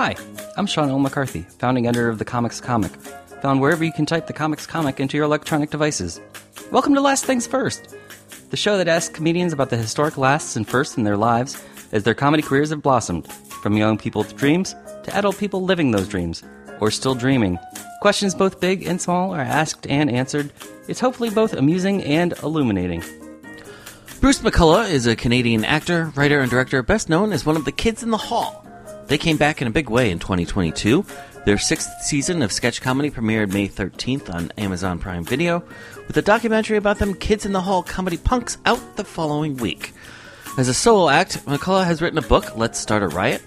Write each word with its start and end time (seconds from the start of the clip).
Hi, 0.00 0.14
I'm 0.56 0.68
Sean 0.68 0.90
L. 0.90 1.00
McCarthy, 1.00 1.42
founding 1.58 1.88
editor 1.88 2.08
of 2.08 2.20
The 2.20 2.24
Comics 2.24 2.60
Comic, 2.60 2.92
found 3.42 3.60
wherever 3.60 3.82
you 3.82 3.90
can 3.92 4.06
type 4.06 4.28
The 4.28 4.32
Comics 4.32 4.64
Comic 4.64 5.00
into 5.00 5.16
your 5.16 5.26
electronic 5.26 5.70
devices. 5.70 6.20
Welcome 6.70 6.94
to 6.94 7.00
Last 7.00 7.24
Things 7.24 7.48
First, 7.48 7.96
the 8.50 8.56
show 8.56 8.78
that 8.78 8.86
asks 8.86 9.12
comedians 9.12 9.52
about 9.52 9.70
the 9.70 9.76
historic 9.76 10.16
lasts 10.16 10.54
and 10.54 10.68
firsts 10.68 10.96
in 10.96 11.02
their 11.02 11.16
lives 11.16 11.60
as 11.90 12.04
their 12.04 12.14
comedy 12.14 12.44
careers 12.44 12.70
have 12.70 12.80
blossomed, 12.80 13.26
from 13.60 13.76
young 13.76 13.98
people 13.98 14.22
with 14.22 14.36
dreams 14.36 14.76
to 15.02 15.16
adult 15.16 15.36
people 15.36 15.64
living 15.64 15.90
those 15.90 16.06
dreams, 16.06 16.44
or 16.78 16.92
still 16.92 17.16
dreaming. 17.16 17.58
Questions 18.00 18.36
both 18.36 18.60
big 18.60 18.86
and 18.86 19.00
small 19.00 19.34
are 19.34 19.40
asked 19.40 19.84
and 19.88 20.08
answered. 20.08 20.52
It's 20.86 21.00
hopefully 21.00 21.30
both 21.30 21.54
amusing 21.54 22.04
and 22.04 22.34
illuminating. 22.44 23.02
Bruce 24.20 24.38
McCulloch 24.42 24.92
is 24.92 25.08
a 25.08 25.16
Canadian 25.16 25.64
actor, 25.64 26.12
writer, 26.14 26.38
and 26.38 26.48
director, 26.48 26.84
best 26.84 27.08
known 27.08 27.32
as 27.32 27.44
one 27.44 27.56
of 27.56 27.64
the 27.64 27.72
kids 27.72 28.04
in 28.04 28.10
the 28.10 28.16
hall. 28.16 28.64
They 29.08 29.16
came 29.16 29.38
back 29.38 29.62
in 29.62 29.66
a 29.66 29.70
big 29.70 29.88
way 29.88 30.10
in 30.10 30.18
2022. 30.18 31.02
Their 31.46 31.56
sixth 31.56 32.02
season 32.02 32.42
of 32.42 32.52
sketch 32.52 32.82
comedy 32.82 33.10
premiered 33.10 33.50
May 33.50 33.66
13th 33.66 34.32
on 34.32 34.52
Amazon 34.58 34.98
Prime 34.98 35.24
Video, 35.24 35.64
with 36.06 36.16
a 36.18 36.22
documentary 36.22 36.76
about 36.76 36.98
them 36.98 37.14
Kids 37.14 37.46
in 37.46 37.52
the 37.52 37.62
Hall 37.62 37.82
comedy 37.82 38.18
punks 38.18 38.58
out 38.66 38.96
the 38.96 39.04
following 39.04 39.56
week. 39.56 39.94
As 40.58 40.68
a 40.68 40.74
solo 40.74 41.08
act, 41.08 41.46
McCulloch 41.46 41.86
has 41.86 42.02
written 42.02 42.18
a 42.18 42.22
book, 42.22 42.54
Let's 42.54 42.78
Start 42.78 43.02
a 43.02 43.08
Riot, 43.08 43.40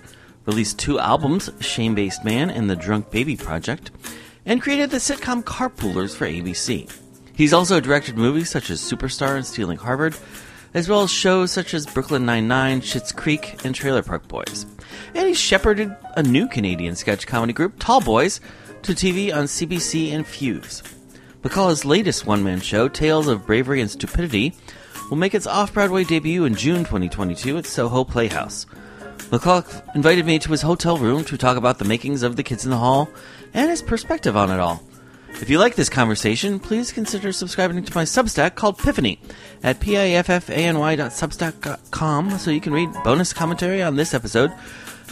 released 0.48 0.80
two 0.80 0.98
albums, 0.98 1.52
Shame 1.60 1.94
Based 1.94 2.26
Man 2.26 2.50
and 2.50 2.68
The 2.68 2.76
Drunk 2.76 3.12
Baby 3.12 3.36
Project, 3.36 3.92
and 4.48 4.64
created 4.64 4.90
the 4.90 4.98
sitcom 4.98 5.44
Carpoolers 5.44 6.16
for 6.16 6.26
ABC. 6.26 6.92
He's 7.36 7.54
also 7.54 7.80
directed 7.80 8.18
movies 8.18 8.50
such 8.50 8.72
as 8.72 8.82
Superstar 8.82 9.36
and 9.36 9.46
Stealing 9.46 9.78
Harvard, 9.78 10.16
as 10.74 10.88
well 10.88 11.02
as 11.04 11.12
shows 11.12 11.52
such 11.52 11.74
as 11.74 11.86
Brooklyn 11.86 12.26
Nine-Nine, 12.26 12.82
Schitt's 12.82 13.12
Creek, 13.12 13.64
and 13.66 13.76
Trailer 13.76 14.04
Park 14.04 14.28
Boys. 14.28 14.66
And 15.14 15.28
he 15.28 15.34
shepherded 15.34 15.96
a 16.16 16.24
new 16.24 16.48
Canadian 16.48 16.96
sketch 16.96 17.28
comedy 17.28 17.54
group, 17.54 17.80
Tall 17.80 18.02
Boys, 18.02 18.40
to 18.84 18.94
TV 18.94 19.34
on 19.34 19.46
CBC 19.46 20.12
and 20.12 20.26
Fuse. 20.26 20.84
McCulloch's 21.42 21.86
latest 21.86 22.26
one-man 22.26 22.62
show, 22.62 22.88
Tales 22.88 23.28
of 23.28 23.46
Bravery 23.46 23.82
and 23.82 23.90
Stupidity, 23.90 24.54
will 25.10 25.18
make 25.18 25.34
its 25.34 25.48
off-Broadway 25.48 26.04
debut 26.04 26.46
in 26.46 26.56
June 26.56 26.80
2022 26.80 27.58
at 27.58 27.66
Soho 27.66 28.04
Playhouse. 28.04 28.66
McCulloch 29.32 29.96
invited 29.96 30.26
me 30.26 30.40
to 30.40 30.52
his 30.52 30.62
hotel 30.62 30.98
room 30.98 31.24
to 31.26 31.38
talk 31.38 31.58
about 31.58 31.80
the 31.80 31.86
makings 31.86 32.24
of 32.24 32.36
The 32.36 32.44
Kids 32.44 32.66
in 32.66 32.72
the 32.72 32.78
Hall 32.78 33.10
and 33.54 33.70
his 33.70 33.82
perspective 33.82 34.38
on 34.38 34.52
it 34.52 34.60
all. 34.60 34.84
If 35.36 35.50
you 35.50 35.60
like 35.60 35.76
this 35.76 35.90
conversation, 35.90 36.60
please 36.60 36.92
consider 36.92 37.32
subscribing 37.32 37.82
to 37.84 37.96
my 37.96 38.04
Substack 38.04 38.56
called 38.56 38.78
Piffany 38.78 39.18
at 39.64 39.80
piffany.substack.com 39.80 42.38
so 42.38 42.52
you 42.52 42.62
can 42.62 42.74
read 42.74 42.94
bonus 43.04 43.34
commentary 43.34 43.82
on 43.82 43.96
this 43.96 44.14
episode, 44.14 44.52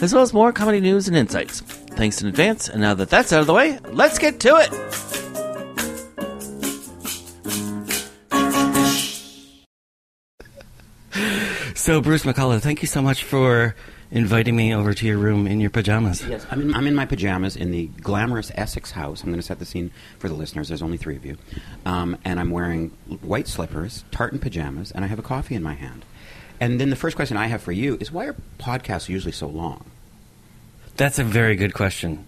as 0.01 0.13
well 0.13 0.21
as 0.23 0.33
more 0.33 0.53
comedy 0.53 0.81
news 0.81 1.07
and 1.07 1.17
insights. 1.17 1.61
Thanks 1.61 2.21
in 2.21 2.27
advance, 2.27 2.69
and 2.69 2.81
now 2.81 2.93
that 2.93 3.09
that's 3.09 3.33
out 3.33 3.41
of 3.41 3.47
the 3.47 3.53
way, 3.53 3.79
let's 3.91 4.19
get 4.19 4.39
to 4.41 4.57
it! 4.57 5.28
So, 11.79 12.01
Bruce 12.01 12.23
McCulloch, 12.23 12.59
thank 12.59 12.81
you 12.81 12.89
so 12.89 13.01
much 13.01 13.23
for 13.23 13.73
inviting 14.11 14.53
me 14.53 14.75
over 14.75 14.93
to 14.93 15.07
your 15.07 15.17
room 15.17 15.47
in 15.47 15.61
your 15.61 15.69
pajamas. 15.69 16.21
Yes, 16.27 16.45
I'm 16.51 16.59
in, 16.59 16.75
I'm 16.75 16.85
in 16.87 16.93
my 16.93 17.05
pajamas 17.05 17.55
in 17.55 17.71
the 17.71 17.87
glamorous 18.01 18.51
Essex 18.53 18.91
house. 18.91 19.23
I'm 19.23 19.29
going 19.29 19.39
to 19.39 19.45
set 19.45 19.59
the 19.59 19.65
scene 19.65 19.89
for 20.17 20.27
the 20.27 20.35
listeners. 20.35 20.67
There's 20.67 20.81
only 20.81 20.97
three 20.97 21.15
of 21.15 21.25
you. 21.25 21.37
Um, 21.85 22.17
and 22.25 22.37
I'm 22.37 22.51
wearing 22.51 22.89
white 23.21 23.47
slippers, 23.47 24.03
tartan 24.11 24.39
pajamas, 24.39 24.91
and 24.91 25.05
I 25.05 25.07
have 25.07 25.19
a 25.19 25.21
coffee 25.21 25.55
in 25.55 25.63
my 25.63 25.73
hand. 25.73 26.03
And 26.59 26.81
then 26.81 26.89
the 26.89 26.97
first 26.97 27.15
question 27.15 27.37
I 27.37 27.47
have 27.47 27.61
for 27.61 27.71
you 27.71 27.97
is 28.01 28.11
why 28.11 28.25
are 28.25 28.35
podcasts 28.59 29.07
usually 29.07 29.31
so 29.31 29.47
long? 29.47 29.85
That's 30.97 31.17
a 31.17 31.23
very 31.23 31.55
good 31.55 31.73
question. 31.73 32.25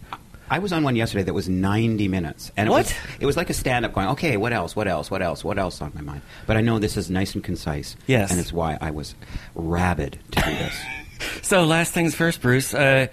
I 0.52 0.60
was 0.60 0.74
on 0.74 0.84
one 0.84 0.98
yesterday 0.98 1.24
that 1.24 1.34
was 1.34 1.48
90 1.48 2.10
minutes. 2.10 2.52
And 2.58 2.68
it 2.68 2.72
What? 2.72 2.86
Was, 2.86 2.94
it 3.22 3.26
was 3.26 3.38
like 3.38 3.50
a 3.50 3.54
stand 3.54 3.86
up 3.86 3.94
going, 3.94 4.10
okay, 4.10 4.36
what 4.36 4.52
else, 4.52 4.76
what 4.76 4.86
else, 4.88 5.10
what 5.10 5.22
else, 5.22 5.46
what 5.46 5.58
else 5.58 5.82
on 5.82 5.94
my 5.96 6.02
mind? 6.02 6.22
But 6.46 6.58
I 6.58 6.62
know 6.62 6.78
this 6.78 6.98
is 6.98 7.10
nice 7.10 7.34
and 7.34 7.44
concise. 7.44 7.96
Yes. 8.06 8.32
And 8.32 8.40
it's 8.40 8.52
why 8.52 8.78
I 8.82 8.92
was 8.92 9.16
rabid 9.56 10.20
to 10.32 10.42
do 10.42 10.52
this. 10.52 10.76
So, 11.44 11.66
last 11.66 11.94
things 11.94 12.16
first, 12.16 12.42
Bruce. 12.42 12.74
Uh, 12.74 13.06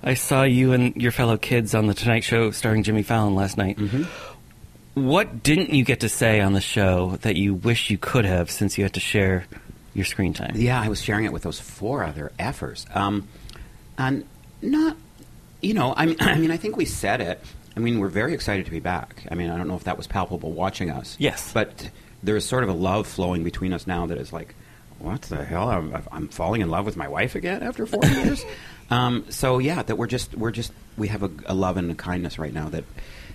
I 0.00 0.14
saw 0.14 0.44
you 0.44 0.72
and 0.72 0.94
your 1.02 1.10
fellow 1.10 1.36
kids 1.36 1.74
on 1.74 1.88
the 1.88 1.94
Tonight 1.94 2.22
Show 2.22 2.52
starring 2.52 2.84
Jimmy 2.84 3.02
Fallon 3.02 3.34
last 3.34 3.56
night. 3.56 3.76
What 4.94 5.42
didn't 5.42 5.70
you 5.70 5.84
get 5.84 6.00
to 6.00 6.08
say 6.08 6.40
on 6.40 6.52
the 6.52 6.60
show 6.60 7.16
that 7.22 7.34
you 7.34 7.54
wish 7.54 7.90
you 7.90 7.98
could 7.98 8.24
have 8.24 8.52
since 8.52 8.78
you 8.78 8.84
had 8.84 8.94
to 8.94 9.00
share 9.00 9.46
your 9.94 10.04
screen 10.04 10.32
time? 10.32 10.52
Yeah, 10.54 10.80
I 10.80 10.88
was 10.88 11.02
sharing 11.02 11.24
it 11.24 11.32
with 11.32 11.42
those 11.42 11.58
four 11.58 12.04
other 12.04 12.30
effers. 12.38 12.86
Um, 12.94 13.26
and 13.98 14.24
not, 14.62 14.96
you 15.60 15.74
know, 15.74 15.94
I 15.96 16.06
mean, 16.06 16.16
I 16.20 16.38
mean, 16.38 16.50
I 16.50 16.56
think 16.56 16.76
we 16.76 16.84
said 16.84 17.20
it. 17.20 17.42
I 17.76 17.80
mean, 17.80 17.98
we're 17.98 18.08
very 18.08 18.32
excited 18.32 18.64
to 18.66 18.70
be 18.70 18.80
back. 18.80 19.26
I 19.30 19.34
mean, 19.34 19.50
I 19.50 19.56
don't 19.56 19.68
know 19.68 19.76
if 19.76 19.84
that 19.84 19.96
was 19.96 20.06
palpable 20.06 20.52
watching 20.52 20.90
us. 20.90 21.16
Yes. 21.18 21.52
But 21.52 21.90
there 22.22 22.36
is 22.36 22.46
sort 22.46 22.64
of 22.64 22.70
a 22.70 22.72
love 22.72 23.06
flowing 23.06 23.44
between 23.44 23.72
us 23.72 23.86
now 23.86 24.06
that 24.06 24.16
is 24.18 24.32
like, 24.32 24.54
what 24.98 25.22
the 25.22 25.44
hell? 25.44 25.68
I'm, 25.68 26.02
I'm 26.10 26.28
falling 26.28 26.62
in 26.62 26.70
love 26.70 26.86
with 26.86 26.96
my 26.96 27.08
wife 27.08 27.34
again 27.34 27.62
after 27.62 27.86
four 27.86 28.04
years. 28.06 28.44
Um, 28.88 29.26
so 29.28 29.58
yeah, 29.58 29.82
that 29.82 29.96
we're 29.96 30.06
just 30.06 30.34
we're 30.34 30.52
just 30.52 30.72
we 30.96 31.08
have 31.08 31.22
a, 31.22 31.30
a 31.46 31.54
love 31.54 31.76
and 31.76 31.90
a 31.90 31.94
kindness 31.94 32.38
right 32.38 32.54
now 32.54 32.70
that 32.70 32.84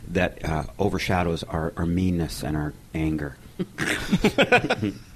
that 0.08 0.44
uh, 0.44 0.64
overshadows 0.80 1.44
our, 1.44 1.72
our 1.78 1.86
meanness 1.86 2.44
and 2.44 2.58
our 2.58 2.74
anger. 2.96 3.38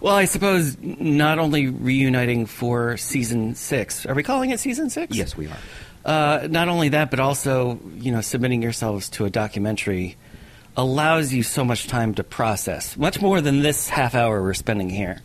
Well, 0.00 0.14
I 0.14 0.26
suppose 0.26 0.76
not 0.80 1.38
only 1.38 1.68
reuniting 1.68 2.46
for 2.46 2.96
season 2.96 3.54
six. 3.54 4.06
Are 4.06 4.14
we 4.14 4.22
calling 4.22 4.50
it 4.50 4.60
season 4.60 4.90
six? 4.90 5.16
Yes, 5.16 5.36
we 5.36 5.46
are. 5.46 5.56
Uh, 6.04 6.48
not 6.50 6.68
only 6.68 6.90
that, 6.90 7.10
but 7.10 7.20
also, 7.20 7.78
you 7.96 8.10
know, 8.10 8.20
submitting 8.20 8.62
yourselves 8.62 9.08
to 9.10 9.24
a 9.24 9.30
documentary 9.30 10.16
allows 10.76 11.32
you 11.32 11.42
so 11.42 11.64
much 11.64 11.86
time 11.86 12.14
to 12.14 12.24
process, 12.24 12.96
much 12.96 13.20
more 13.20 13.40
than 13.40 13.62
this 13.62 13.88
half 13.88 14.14
hour 14.14 14.42
we're 14.42 14.54
spending 14.54 14.90
here. 14.90 15.20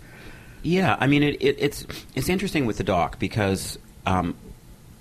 Yeah, 0.64 0.98
I 1.00 1.08
mean 1.08 1.24
it, 1.24 1.36
it, 1.42 1.56
it's 1.60 1.86
it's 2.16 2.30
interesting 2.30 2.66
with 2.66 2.78
the 2.78 2.84
doc 2.84 3.20
because 3.20 3.80
um, 4.06 4.36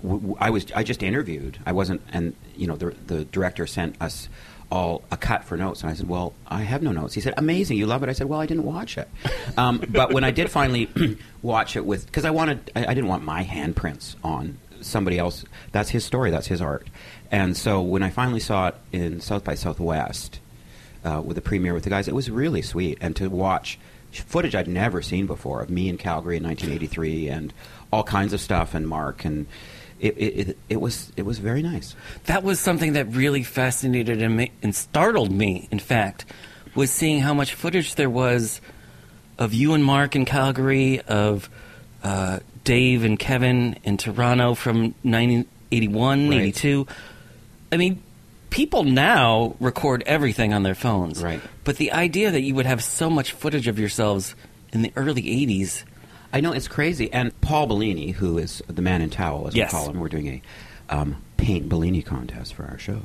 was 0.01 0.71
I 0.73 0.83
just 0.83 1.03
interviewed. 1.03 1.59
I 1.65 1.73
wasn't, 1.73 2.01
and 2.13 2.35
you 2.55 2.67
know 2.67 2.77
the 2.77 2.95
the 3.05 3.25
director 3.25 3.67
sent 3.67 4.01
us 4.01 4.29
all 4.71 5.03
a 5.11 5.17
cut 5.17 5.43
for 5.43 5.57
notes, 5.57 5.81
and 5.81 5.89
I 5.89 5.93
said, 5.93 6.07
"Well, 6.07 6.33
I 6.47 6.61
have 6.61 6.81
no 6.81 6.91
notes." 6.91 7.13
He 7.13 7.21
said, 7.21 7.33
"Amazing, 7.37 7.77
you 7.77 7.85
love 7.85 8.03
it." 8.03 8.09
I 8.09 8.13
said, 8.13 8.29
"Well, 8.29 8.39
I 8.39 8.45
didn't 8.45 8.63
watch 8.63 8.97
it," 8.97 9.09
um, 9.57 9.83
but 9.89 10.13
when 10.13 10.23
I 10.23 10.31
did 10.31 10.49
finally 10.49 10.89
watch 11.41 11.75
it 11.75 11.85
with 11.85 12.05
because 12.05 12.23
I 12.23 12.31
wanted 12.31 12.71
I, 12.75 12.85
I 12.85 12.93
didn't 12.93 13.07
want 13.07 13.23
my 13.23 13.43
handprints 13.43 14.15
on 14.23 14.57
somebody 14.81 15.17
else. 15.17 15.45
That's 15.71 15.89
his 15.89 16.05
story. 16.05 16.31
That's 16.31 16.47
his 16.47 16.61
art. 16.61 16.87
And 17.31 17.55
so 17.55 17.81
when 17.81 18.03
I 18.03 18.09
finally 18.09 18.39
saw 18.39 18.67
it 18.67 18.75
in 18.91 19.19
South 19.21 19.43
by 19.43 19.55
Southwest 19.55 20.39
uh, 21.03 21.21
with 21.23 21.35
the 21.35 21.41
premiere 21.41 21.73
with 21.73 21.83
the 21.83 21.89
guys, 21.89 22.07
it 22.07 22.15
was 22.15 22.29
really 22.29 22.61
sweet. 22.61 22.97
And 23.01 23.15
to 23.17 23.29
watch 23.29 23.79
footage 24.11 24.55
I'd 24.55 24.67
never 24.67 25.01
seen 25.01 25.27
before 25.27 25.61
of 25.61 25.69
me 25.69 25.89
in 25.89 25.97
Calgary 25.97 26.37
in 26.37 26.43
1983 26.43 27.27
and 27.29 27.53
all 27.91 28.03
kinds 28.03 28.33
of 28.33 28.41
stuff 28.41 28.73
and 28.73 28.87
Mark 28.87 29.25
and 29.25 29.45
it, 29.99 30.17
it, 30.17 30.49
it, 30.49 30.57
it 30.69 30.81
was 30.81 31.11
it 31.17 31.23
was 31.23 31.39
very 31.39 31.63
nice. 31.63 31.95
That 32.25 32.43
was 32.43 32.59
something 32.59 32.93
that 32.93 33.05
really 33.15 33.43
fascinated 33.43 34.21
and, 34.21 34.49
and 34.61 34.75
startled 34.75 35.31
me, 35.31 35.67
in 35.71 35.79
fact, 35.79 36.25
was 36.75 36.91
seeing 36.91 37.19
how 37.19 37.33
much 37.33 37.55
footage 37.55 37.95
there 37.95 38.09
was 38.09 38.61
of 39.39 39.53
you 39.53 39.73
and 39.73 39.83
Mark 39.83 40.15
in 40.15 40.25
Calgary, 40.25 41.01
of 41.01 41.49
uh, 42.03 42.39
Dave 42.67 43.05
and 43.05 43.17
Kevin 43.17 43.77
in 43.85 43.95
Toronto 43.95 44.53
from 44.53 44.93
1981, 45.03 46.29
Right. 46.29 46.39
82. 46.41 46.85
I 47.71 47.77
mean, 47.77 48.03
people 48.49 48.83
now 48.83 49.55
record 49.61 50.03
everything 50.05 50.53
on 50.53 50.63
their 50.63 50.75
phones. 50.75 51.23
Right. 51.23 51.41
But 51.63 51.77
the 51.77 51.93
idea 51.93 52.29
that 52.29 52.41
you 52.41 52.55
would 52.55 52.65
have 52.65 52.83
so 52.83 53.09
much 53.09 53.31
footage 53.31 53.67
of 53.67 53.79
yourselves 53.79 54.35
in 54.73 54.81
the 54.81 54.91
early 54.97 55.21
80s. 55.23 55.83
I 56.33 56.41
know 56.41 56.51
it's 56.51 56.67
crazy. 56.67 57.11
And 57.13 57.39
Paul 57.39 57.67
Bellini, 57.67 58.11
who 58.11 58.37
is 58.37 58.61
the 58.67 58.81
man 58.81 59.01
in 59.01 59.09
towel, 59.09 59.47
as 59.47 59.55
Yes. 59.55 59.71
we 59.71 59.79
call 59.79 59.89
him, 59.89 59.99
we're 60.01 60.09
doing 60.09 60.27
a 60.27 60.41
um, 60.93 61.17
paint 61.37 61.69
Bellini 61.69 62.01
contest 62.01 62.53
for 62.53 62.63
our 62.65 62.77
show, 62.77 63.01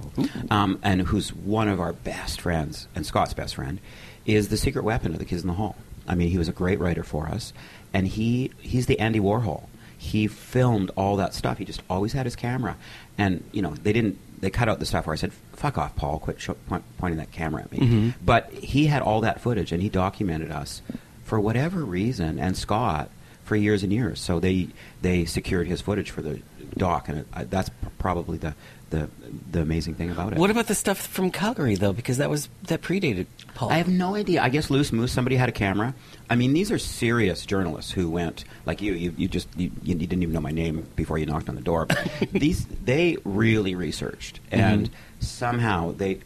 um, 0.50 0.78
and 0.82 1.02
who's 1.02 1.32
one 1.32 1.68
of 1.68 1.80
our 1.80 1.92
best 1.92 2.40
friends 2.40 2.88
and 2.96 3.04
Scott's 3.06 3.32
best 3.34 3.54
friend, 3.56 3.80
is 4.26 4.48
the 4.48 4.56
secret 4.56 4.84
weapon 4.84 5.12
of 5.12 5.18
the 5.18 5.24
Kids 5.24 5.42
in 5.42 5.48
the 5.48 5.54
Hall. 5.54 5.76
I 6.06 6.14
mean, 6.14 6.28
he 6.30 6.38
was 6.38 6.48
a 6.48 6.52
great 6.52 6.78
writer 6.80 7.04
for 7.04 7.26
us, 7.28 7.52
and 7.92 8.06
he 8.08 8.50
he's 8.60 8.86
the 8.86 8.98
Andy 8.98 9.20
Warhol. 9.20 9.64
He 9.96 10.26
filmed 10.26 10.90
all 10.96 11.16
that 11.16 11.32
stuff. 11.32 11.58
He 11.58 11.64
just 11.64 11.82
always 11.88 12.12
had 12.12 12.26
his 12.26 12.34
camera, 12.34 12.76
and 13.16 13.44
you 13.52 13.62
know 13.62 13.74
they 13.74 13.92
didn't. 13.92 14.18
They 14.40 14.50
cut 14.50 14.68
out 14.68 14.80
the 14.80 14.86
stuff 14.86 15.06
where 15.06 15.12
I 15.14 15.16
said, 15.16 15.32
"Fuck 15.52 15.78
off, 15.78 15.94
Paul! 15.94 16.18
Quit 16.18 16.40
sho- 16.40 16.54
point, 16.68 16.82
pointing 16.98 17.18
that 17.18 17.30
camera 17.30 17.62
at 17.62 17.70
me." 17.70 17.78
Mm-hmm. 17.78 18.08
But 18.24 18.50
he 18.52 18.86
had 18.86 19.02
all 19.02 19.20
that 19.20 19.40
footage, 19.40 19.70
and 19.70 19.80
he 19.80 19.88
documented 19.88 20.50
us 20.50 20.82
for 21.22 21.38
whatever 21.38 21.84
reason. 21.84 22.40
And 22.40 22.56
Scott 22.56 23.10
for 23.44 23.56
years 23.56 23.82
and 23.82 23.92
years. 23.92 24.20
So 24.20 24.40
they 24.40 24.68
they 25.00 25.24
secured 25.24 25.66
his 25.66 25.80
footage 25.80 26.10
for 26.10 26.22
the 26.22 26.40
doc, 26.76 27.08
and 27.08 27.18
it, 27.18 27.50
that's 27.50 27.70
probably 27.98 28.38
the, 28.38 28.54
the 28.90 29.08
the 29.50 29.60
amazing 29.60 29.94
thing 29.94 30.10
about 30.10 30.32
it. 30.32 30.38
What 30.38 30.50
about 30.50 30.66
the 30.66 30.74
stuff 30.74 30.98
from 30.98 31.30
Calgary 31.30 31.74
though? 31.74 31.92
Because 31.92 32.18
that 32.18 32.30
was 32.30 32.48
that 32.64 32.82
predated 32.82 33.26
Paul. 33.54 33.70
I 33.70 33.78
have 33.78 33.88
no 33.88 34.14
idea. 34.14 34.42
I 34.42 34.48
guess 34.48 34.70
Loose 34.70 34.92
Moose, 34.92 35.12
somebody 35.12 35.36
had 35.36 35.48
a 35.48 35.52
camera. 35.52 35.94
I 36.30 36.36
mean, 36.36 36.52
these 36.52 36.70
are 36.70 36.78
serious 36.78 37.44
journalists 37.44 37.90
who 37.90 38.08
went 38.10 38.44
like 38.64 38.80
you. 38.80 38.92
You, 38.94 39.14
you 39.16 39.28
just 39.28 39.48
you, 39.56 39.70
you 39.82 39.94
didn't 39.94 40.22
even 40.22 40.32
know 40.32 40.40
my 40.40 40.50
name 40.50 40.86
before 40.96 41.18
you 41.18 41.26
knocked 41.26 41.48
on 41.48 41.54
the 41.54 41.62
door. 41.62 41.86
But 41.86 42.08
these 42.32 42.64
they 42.66 43.16
really 43.24 43.74
researched, 43.74 44.40
and 44.50 44.90
somehow 45.20 45.92
they 45.92 46.20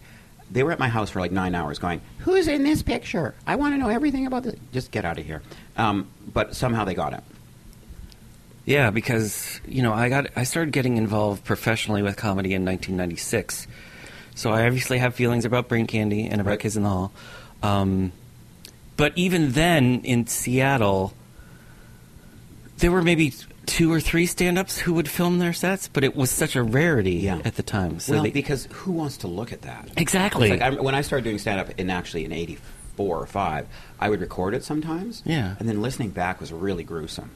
they 0.51 0.63
were 0.63 0.73
at 0.73 0.79
my 0.79 0.89
house 0.89 1.11
for 1.11 1.21
like 1.21 1.33
nine 1.33 1.55
hours, 1.55 1.79
going, 1.79 2.01
"Who's 2.19 2.49
in 2.49 2.63
this 2.63 2.83
picture? 2.83 3.35
I 3.47 3.57
want 3.57 3.75
to 3.75 3.79
know 3.79 3.89
everything 3.89 4.27
about 4.27 4.45
this." 4.45 4.55
Just 4.73 4.91
get 4.91 5.05
out 5.05 5.19
of 5.19 5.27
here. 5.27 5.43
Um, 5.77 6.09
but 6.37 6.55
somehow 6.55 6.85
they 6.85 6.93
got 6.93 7.15
it. 7.15 7.25
Yeah, 8.67 8.91
because 8.91 9.59
you 9.67 9.83
know 9.83 9.95
I 9.95 10.11
got 10.11 10.27
I 10.37 10.45
started 10.45 10.71
getting 10.73 10.99
involved 10.99 11.45
professionally 11.45 12.03
with 12.03 12.17
comedy 12.19 12.53
in 12.53 12.63
1996, 12.65 13.67
so 14.35 14.51
I 14.53 14.67
obviously 14.67 14.99
have 14.99 15.15
feelings 15.15 15.47
about 15.47 15.67
Brain 15.69 15.87
Candy 15.87 16.27
and 16.27 16.41
about 16.43 16.51
Right. 16.51 16.61
Kids 16.61 16.77
in 16.77 16.83
the 16.83 16.91
Hall. 16.91 17.11
Um, 17.63 18.13
but 18.99 19.15
even 19.17 19.53
then, 19.53 20.03
in 20.05 20.27
Seattle, 20.27 21.15
there 22.79 22.93
were 22.93 23.03
maybe 23.03 23.33
two 23.65 23.91
or 23.91 24.01
three 24.01 24.27
stand-ups 24.27 24.77
who 24.79 24.93
would 24.93 25.09
film 25.09 25.39
their 25.39 25.55
sets, 25.55 25.89
but 25.89 26.05
it 26.05 26.15
was 26.15 26.31
such 26.31 26.55
a 26.55 26.63
rarity 26.63 27.15
Yeah. 27.15 27.41
at 27.47 27.55
the 27.57 27.63
time. 27.63 27.99
So 27.99 28.13
well, 28.13 28.23
they, 28.25 28.31
because 28.31 28.69
who 28.73 28.93
wants 28.93 29.17
to 29.19 29.27
look 29.27 29.53
at 29.53 29.63
that? 29.63 29.89
Exactly. 29.97 30.51
Like 30.51 30.61
I, 30.61 30.71
when 30.71 30.95
I 30.95 31.01
started 31.01 31.25
doing 31.25 31.39
stand 31.39 31.61
up 31.61 31.71
in 31.81 31.89
actually 31.89 32.25
in 32.27 32.33
'84 32.97 33.23
or 33.23 33.27
five, 33.27 33.67
I 34.01 34.09
would 34.09 34.21
record 34.21 34.55
it 34.55 34.65
sometimes. 34.65 35.23
Yeah. 35.25 35.57
And 35.59 35.69
then 35.69 35.83
listening 35.83 36.11
back 36.11 36.41
was 36.41 36.53
really 36.53 36.85
gruesome. 36.85 37.31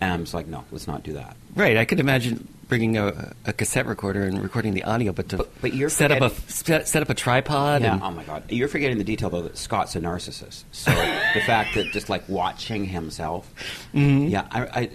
And 0.00 0.12
I'm 0.12 0.20
just 0.24 0.34
like, 0.34 0.46
no, 0.46 0.64
let's 0.70 0.86
not 0.86 1.02
do 1.02 1.14
that. 1.14 1.36
right, 1.54 1.76
I 1.78 1.86
could 1.86 2.00
imagine 2.00 2.46
bringing 2.68 2.98
a, 2.98 3.32
a 3.46 3.52
cassette 3.52 3.86
recorder 3.86 4.24
and 4.24 4.42
recording 4.42 4.74
the 4.74 4.82
audio, 4.82 5.12
but 5.12 5.28
to 5.30 5.36
But- 5.38 5.60
but 5.62 5.74
you're 5.74 5.88
set 5.88 6.10
up 6.12 6.20
a 6.20 6.30
set, 6.50 6.86
set 6.88 7.00
up 7.00 7.08
a 7.08 7.14
tripod 7.14 7.80
Yeah. 7.82 7.94
and 7.94 8.02
Oh 8.02 8.10
my 8.10 8.24
God. 8.24 8.50
You're 8.50 8.68
forgetting 8.68 8.98
the 8.98 9.04
detail 9.04 9.30
though 9.30 9.42
that 9.42 9.56
Scott's 9.56 9.96
a 9.96 10.00
narcissist. 10.00 10.64
So 10.72 10.90
the 11.34 11.40
fact 11.46 11.74
that 11.76 11.86
just 11.92 12.08
like 12.10 12.28
watching 12.28 12.84
himself. 12.84 13.50
Mm-hmm. 13.94 14.26
Yeah. 14.28 14.46
I, 14.50 14.60
I 14.80 14.90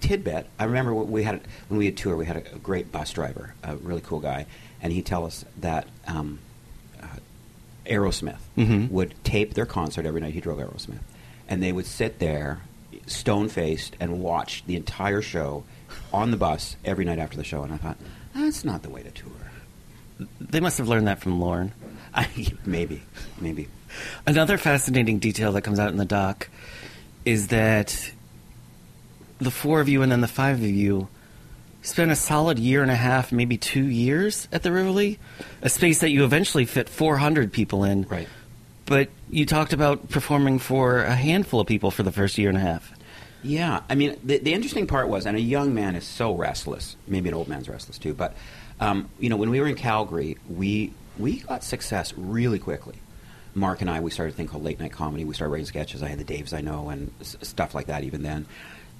tidbit. 0.00 0.46
I 0.58 0.64
remember 0.64 0.92
when 0.94 1.10
we 1.10 1.22
had 1.22 1.42
when 1.68 1.78
we 1.78 1.86
had 1.86 1.96
tour. 1.96 2.16
We 2.16 2.26
had 2.26 2.36
a, 2.38 2.58
great 2.58 2.90
bus 2.90 3.12
driver, 3.12 3.54
a 3.62 3.76
really 3.76 4.00
cool 4.00 4.18
guy, 4.20 4.46
and 4.80 4.92
he'd 4.92 5.06
tell 5.06 5.24
us 5.26 5.44
that. 5.60 5.86
Um, 6.08 6.40
Aerosmith 7.86 8.38
Mhm. 8.56 8.90
would 8.90 9.14
tape 9.24 9.54
their 9.54 9.66
concert 9.66 10.06
every 10.06 10.20
night. 10.20 10.34
He 10.34 10.40
drove 10.40 10.58
Aerosmith, 10.58 11.00
and 11.48 11.62
they 11.62 11.72
would 11.72 11.86
sit 11.86 12.18
there, 12.18 12.60
stone 13.06 13.48
faced, 13.48 13.96
and 14.00 14.20
watch 14.20 14.62
the 14.66 14.76
entire 14.76 15.22
show 15.22 15.64
on 16.12 16.30
the 16.30 16.36
bus 16.36 16.76
every 16.84 17.04
night 17.04 17.18
after 17.18 17.36
the 17.36 17.44
show. 17.44 17.62
And 17.62 17.72
I 17.72 17.76
thought, 17.76 17.96
that's 18.34 18.64
not 18.64 18.82
the 18.82 18.90
way 18.90 19.02
to 19.02 19.10
tour. 19.10 19.30
they 20.40 20.60
must 20.60 20.78
have 20.78 20.86
learned 20.86 21.08
that 21.08 21.20
from 21.20 21.40
Lorne. 21.40 21.72
I, 22.14 22.28
maybe, 22.64 23.02
maybe. 23.40 23.68
Another 24.26 24.56
fascinating 24.58 25.18
detail 25.18 25.50
that 25.52 25.62
comes 25.62 25.78
out 25.80 25.90
in 25.90 25.96
the 25.96 26.04
doc 26.04 26.48
is 27.24 27.48
that 27.48 28.12
the 29.38 29.50
four 29.50 29.80
of 29.80 29.88
you 29.88 30.02
and 30.02 30.12
then 30.12 30.20
the 30.20 30.28
five 30.28 30.56
of 30.62 30.66
you 30.70 31.08
spent 31.82 32.10
a 32.10 32.16
solid 32.16 32.58
year 32.58 32.82
and 32.82 32.90
a 32.90 32.96
half, 32.96 33.32
maybe 33.32 33.56
two 33.58 33.84
years 33.84 34.48
at 34.52 34.62
the 34.62 34.72
Rivoli, 34.72 35.18
a 35.60 35.68
space 35.68 36.00
that 36.00 36.10
you 36.10 36.24
eventually 36.24 36.64
fit 36.64 36.88
400 36.88 37.52
people 37.52 37.84
in. 37.84 38.04
Right. 38.04 38.28
But 38.86 39.10
you 39.30 39.46
talked 39.46 39.72
about 39.72 40.08
performing 40.10 40.58
for 40.58 40.98
a 40.98 41.14
handful 41.14 41.60
of 41.60 41.66
people 41.66 41.90
for 41.90 42.02
the 42.02 42.12
first 42.12 42.38
year 42.38 42.48
and 42.48 42.58
a 42.58 42.60
half. 42.60 42.92
Yeah, 43.42 43.80
I 43.90 43.96
mean, 43.96 44.16
the, 44.22 44.38
the 44.38 44.52
interesting 44.54 44.86
part 44.86 45.08
was, 45.08 45.26
and 45.26 45.36
a 45.36 45.40
young 45.40 45.74
man 45.74 45.96
is 45.96 46.04
so 46.04 46.34
restless. 46.34 46.96
Maybe 47.08 47.28
an 47.28 47.34
old 47.34 47.48
man's 47.48 47.68
restless 47.68 47.98
too. 47.98 48.14
But 48.14 48.36
um, 48.78 49.08
you 49.18 49.28
know, 49.28 49.36
when 49.36 49.50
we 49.50 49.60
were 49.60 49.66
in 49.66 49.74
Calgary, 49.74 50.38
we 50.48 50.92
we 51.18 51.40
got 51.40 51.64
success 51.64 52.14
really 52.16 52.58
quickly. 52.60 52.94
Mark 53.54 53.80
and 53.80 53.90
I, 53.90 54.00
we 54.00 54.10
started 54.10 54.34
a 54.34 54.36
thing 54.36 54.46
called 54.46 54.62
late 54.62 54.78
night 54.80 54.92
comedy. 54.92 55.24
We 55.24 55.34
started 55.34 55.52
writing 55.52 55.66
sketches. 55.66 56.02
I 56.02 56.08
had 56.08 56.18
the 56.18 56.24
Daves 56.24 56.52
I 56.54 56.60
know 56.60 56.88
and 56.88 57.10
s- 57.20 57.36
stuff 57.42 57.74
like 57.74 57.86
that 57.86 58.04
even 58.04 58.22
then, 58.22 58.46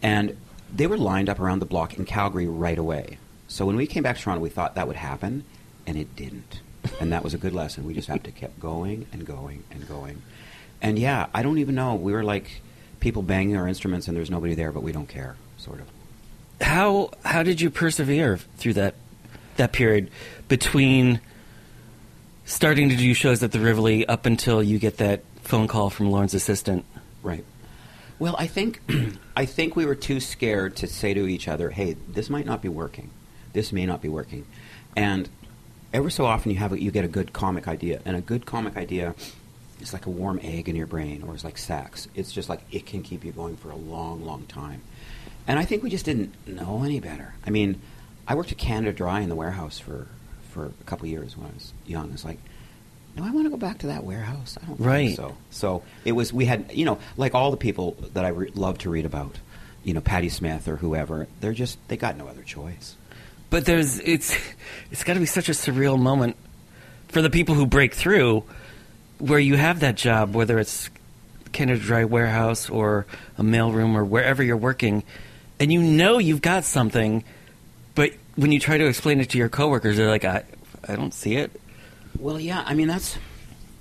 and 0.02 0.36
they 0.74 0.86
were 0.86 0.98
lined 0.98 1.28
up 1.28 1.38
around 1.38 1.58
the 1.58 1.66
block 1.66 1.98
in 1.98 2.04
Calgary 2.04 2.48
right 2.48 2.78
away. 2.78 3.18
So 3.48 3.66
when 3.66 3.76
we 3.76 3.86
came 3.86 4.02
back 4.02 4.16
to 4.16 4.22
Toronto, 4.22 4.42
we 4.42 4.48
thought 4.48 4.74
that 4.74 4.86
would 4.86 4.96
happen, 4.96 5.44
and 5.86 5.96
it 5.96 6.16
didn't. 6.16 6.60
And 7.00 7.12
that 7.12 7.22
was 7.22 7.34
a 7.34 7.38
good 7.38 7.52
lesson. 7.52 7.84
We 7.84 7.94
just 7.94 8.08
have 8.08 8.22
to 8.24 8.30
keep 8.30 8.58
going 8.58 9.06
and 9.12 9.26
going 9.26 9.64
and 9.70 9.86
going. 9.86 10.22
And 10.80 10.98
yeah, 10.98 11.26
I 11.34 11.42
don't 11.42 11.58
even 11.58 11.74
know. 11.74 11.94
We 11.94 12.12
were 12.12 12.24
like 12.24 12.62
people 13.00 13.22
banging 13.22 13.56
our 13.56 13.68
instruments, 13.68 14.08
and 14.08 14.16
there's 14.16 14.30
nobody 14.30 14.54
there, 14.54 14.72
but 14.72 14.82
we 14.82 14.92
don't 14.92 15.08
care, 15.08 15.36
sort 15.58 15.80
of. 15.80 15.86
How 16.60 17.10
how 17.24 17.42
did 17.42 17.60
you 17.60 17.70
persevere 17.70 18.38
through 18.56 18.74
that 18.74 18.94
that 19.56 19.72
period 19.72 20.10
between 20.48 21.20
starting 22.44 22.88
to 22.88 22.96
do 22.96 23.14
shows 23.14 23.42
at 23.42 23.52
the 23.52 23.60
Rivoli 23.60 24.06
up 24.06 24.26
until 24.26 24.62
you 24.62 24.78
get 24.78 24.96
that 24.96 25.22
phone 25.42 25.68
call 25.68 25.90
from 25.90 26.10
Lorne's 26.10 26.34
assistant? 26.34 26.84
Right. 27.22 27.44
Well, 28.22 28.36
I 28.38 28.46
think 28.46 28.80
I 29.36 29.46
think 29.46 29.74
we 29.74 29.84
were 29.84 29.96
too 29.96 30.20
scared 30.20 30.76
to 30.76 30.86
say 30.86 31.12
to 31.12 31.26
each 31.26 31.48
other, 31.48 31.70
"Hey, 31.70 31.96
this 32.08 32.30
might 32.30 32.46
not 32.46 32.62
be 32.62 32.68
working. 32.68 33.10
This 33.52 33.72
may 33.72 33.84
not 33.84 34.00
be 34.00 34.08
working." 34.08 34.46
And 34.94 35.28
ever 35.92 36.08
so 36.08 36.24
often, 36.24 36.52
you 36.52 36.58
have 36.58 36.72
a, 36.72 36.80
you 36.80 36.92
get 36.92 37.04
a 37.04 37.08
good 37.08 37.32
comic 37.32 37.66
idea, 37.66 38.00
and 38.04 38.16
a 38.16 38.20
good 38.20 38.46
comic 38.46 38.76
idea 38.76 39.16
is 39.80 39.92
like 39.92 40.06
a 40.06 40.10
warm 40.10 40.38
egg 40.40 40.68
in 40.68 40.76
your 40.76 40.86
brain, 40.86 41.24
or 41.24 41.34
it's 41.34 41.42
like 41.42 41.58
sex. 41.58 42.06
It's 42.14 42.30
just 42.30 42.48
like 42.48 42.60
it 42.70 42.86
can 42.86 43.02
keep 43.02 43.24
you 43.24 43.32
going 43.32 43.56
for 43.56 43.72
a 43.72 43.76
long, 43.76 44.24
long 44.24 44.46
time. 44.46 44.82
And 45.48 45.58
I 45.58 45.64
think 45.64 45.82
we 45.82 45.90
just 45.90 46.04
didn't 46.04 46.32
know 46.46 46.84
any 46.84 47.00
better. 47.00 47.34
I 47.44 47.50
mean, 47.50 47.80
I 48.28 48.36
worked 48.36 48.52
at 48.52 48.58
Canada 48.58 48.92
Dry 48.92 49.22
in 49.22 49.30
the 49.30 49.34
warehouse 49.34 49.80
for 49.80 50.06
for 50.48 50.66
a 50.66 50.84
couple 50.84 51.08
years 51.08 51.36
when 51.36 51.48
I 51.48 51.54
was 51.54 51.72
young. 51.86 52.12
It's 52.12 52.24
like, 52.24 52.38
do 53.16 53.24
I 53.24 53.30
want 53.30 53.46
to 53.46 53.50
go 53.50 53.56
back 53.56 53.78
to 53.78 53.88
that 53.88 54.04
warehouse? 54.04 54.56
I 54.62 54.66
don't 54.66 54.80
Right. 54.80 55.06
think 55.08 55.16
so. 55.16 55.36
So 55.50 55.82
it 56.04 56.12
was. 56.12 56.32
We 56.32 56.44
had, 56.46 56.70
you 56.72 56.84
know, 56.84 56.98
like 57.16 57.34
all 57.34 57.50
the 57.50 57.56
people 57.56 57.96
that 58.14 58.24
I 58.24 58.28
re- 58.28 58.50
love 58.54 58.78
to 58.78 58.90
read 58.90 59.04
about, 59.06 59.38
you 59.84 59.92
know, 59.94 60.00
Patti 60.00 60.28
Smith 60.28 60.66
or 60.68 60.76
whoever. 60.76 61.26
They're 61.40 61.52
just 61.52 61.78
they 61.88 61.96
got 61.96 62.16
no 62.16 62.26
other 62.28 62.42
choice. 62.42 62.96
But 63.50 63.66
there's 63.66 63.98
it's 64.00 64.34
it's 64.90 65.04
got 65.04 65.14
to 65.14 65.20
be 65.20 65.26
such 65.26 65.48
a 65.48 65.52
surreal 65.52 65.98
moment 65.98 66.36
for 67.08 67.20
the 67.20 67.28
people 67.30 67.54
who 67.54 67.66
break 67.66 67.92
through, 67.94 68.44
where 69.18 69.38
you 69.38 69.56
have 69.56 69.80
that 69.80 69.96
job, 69.96 70.34
whether 70.34 70.58
it's 70.58 70.88
Canada 71.52 71.78
Dry 71.80 72.04
warehouse 72.06 72.70
or 72.70 73.04
a 73.36 73.42
mailroom 73.42 73.94
or 73.94 74.04
wherever 74.06 74.42
you're 74.42 74.56
working, 74.56 75.02
and 75.60 75.70
you 75.70 75.82
know 75.82 76.16
you've 76.16 76.40
got 76.40 76.64
something, 76.64 77.22
but 77.94 78.12
when 78.36 78.50
you 78.52 78.58
try 78.58 78.78
to 78.78 78.86
explain 78.86 79.20
it 79.20 79.28
to 79.30 79.36
your 79.38 79.50
coworkers, 79.50 79.98
they're 79.98 80.08
like, 80.08 80.24
I 80.24 80.44
I 80.88 80.96
don't 80.96 81.12
see 81.12 81.36
it. 81.36 81.50
Well, 82.18 82.38
yeah. 82.40 82.62
I 82.66 82.74
mean, 82.74 82.88
that's 82.88 83.16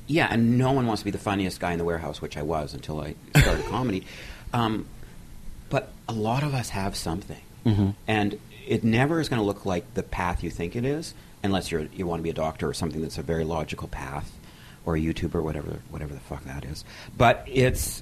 yeah. 0.07 0.27
And 0.29 0.57
no 0.57 0.71
one 0.71 0.87
wants 0.87 1.01
to 1.01 1.05
be 1.05 1.11
the 1.11 1.17
funniest 1.17 1.59
guy 1.59 1.71
in 1.71 1.77
the 1.77 1.85
warehouse, 1.85 2.21
which 2.21 2.37
I 2.37 2.41
was 2.41 2.73
until 2.73 2.99
I 3.01 3.15
started 3.39 3.65
comedy. 3.69 4.05
Um, 4.53 4.85
but 5.69 5.91
a 6.09 6.13
lot 6.13 6.43
of 6.43 6.53
us 6.53 6.69
have 6.69 6.95
something, 6.95 7.41
Mhm. 7.65 7.95
and 8.07 8.37
it 8.67 8.83
never 8.83 9.19
is 9.21 9.29
going 9.29 9.39
to 9.39 9.45
look 9.45 9.65
like 9.65 9.93
the 9.93 10.03
path 10.03 10.43
you 10.43 10.49
think 10.49 10.75
it 10.75 10.83
is, 10.85 11.13
unless 11.43 11.71
you're 11.71 11.87
you 11.93 12.05
want 12.05 12.19
to 12.19 12.23
be 12.23 12.29
a 12.29 12.33
doctor 12.33 12.67
or 12.67 12.73
something 12.73 13.01
that's 13.01 13.17
a 13.17 13.21
very 13.23 13.43
logical 13.45 13.87
path, 13.87 14.31
or 14.85 14.95
a 14.95 14.99
YouTuber, 14.99 15.41
whatever 15.41 15.79
whatever 15.89 16.13
the 16.13 16.19
fuck 16.19 16.43
that 16.45 16.65
is. 16.65 16.83
But 17.17 17.43
it's 17.47 18.01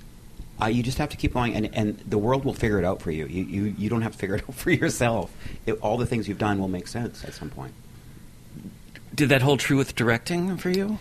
uh, 0.61 0.65
you 0.65 0.81
just 0.83 0.97
have 0.97 1.09
to 1.09 1.15
keep 1.17 1.33
going, 1.33 1.53
and, 1.55 1.69
and 1.75 1.97
the 1.99 2.17
world 2.17 2.43
will 2.43 2.53
figure 2.53 2.79
it 2.79 2.83
out 2.85 3.01
for 3.01 3.11
you. 3.11 3.25
You, 3.27 3.43
you. 3.45 3.75
you 3.77 3.89
don't 3.89 4.01
have 4.01 4.11
to 4.13 4.17
figure 4.17 4.35
it 4.35 4.43
out 4.49 4.55
for 4.63 4.71
yourself. 4.71 5.31
It, 5.65 5.73
all 5.81 5.97
the 5.97 6.05
things 6.05 6.27
you've 6.27 6.37
done 6.39 6.59
will 6.59 6.67
make 6.67 6.87
sense 6.87 7.23
at 7.23 7.33
some 7.33 7.49
point. 7.49 7.73
Did 9.19 9.29
that 9.29 9.41
hold 9.41 9.59
true 9.59 9.75
with 9.75 9.95
directing 9.95 10.55
for 10.55 10.69
you? 10.69 10.97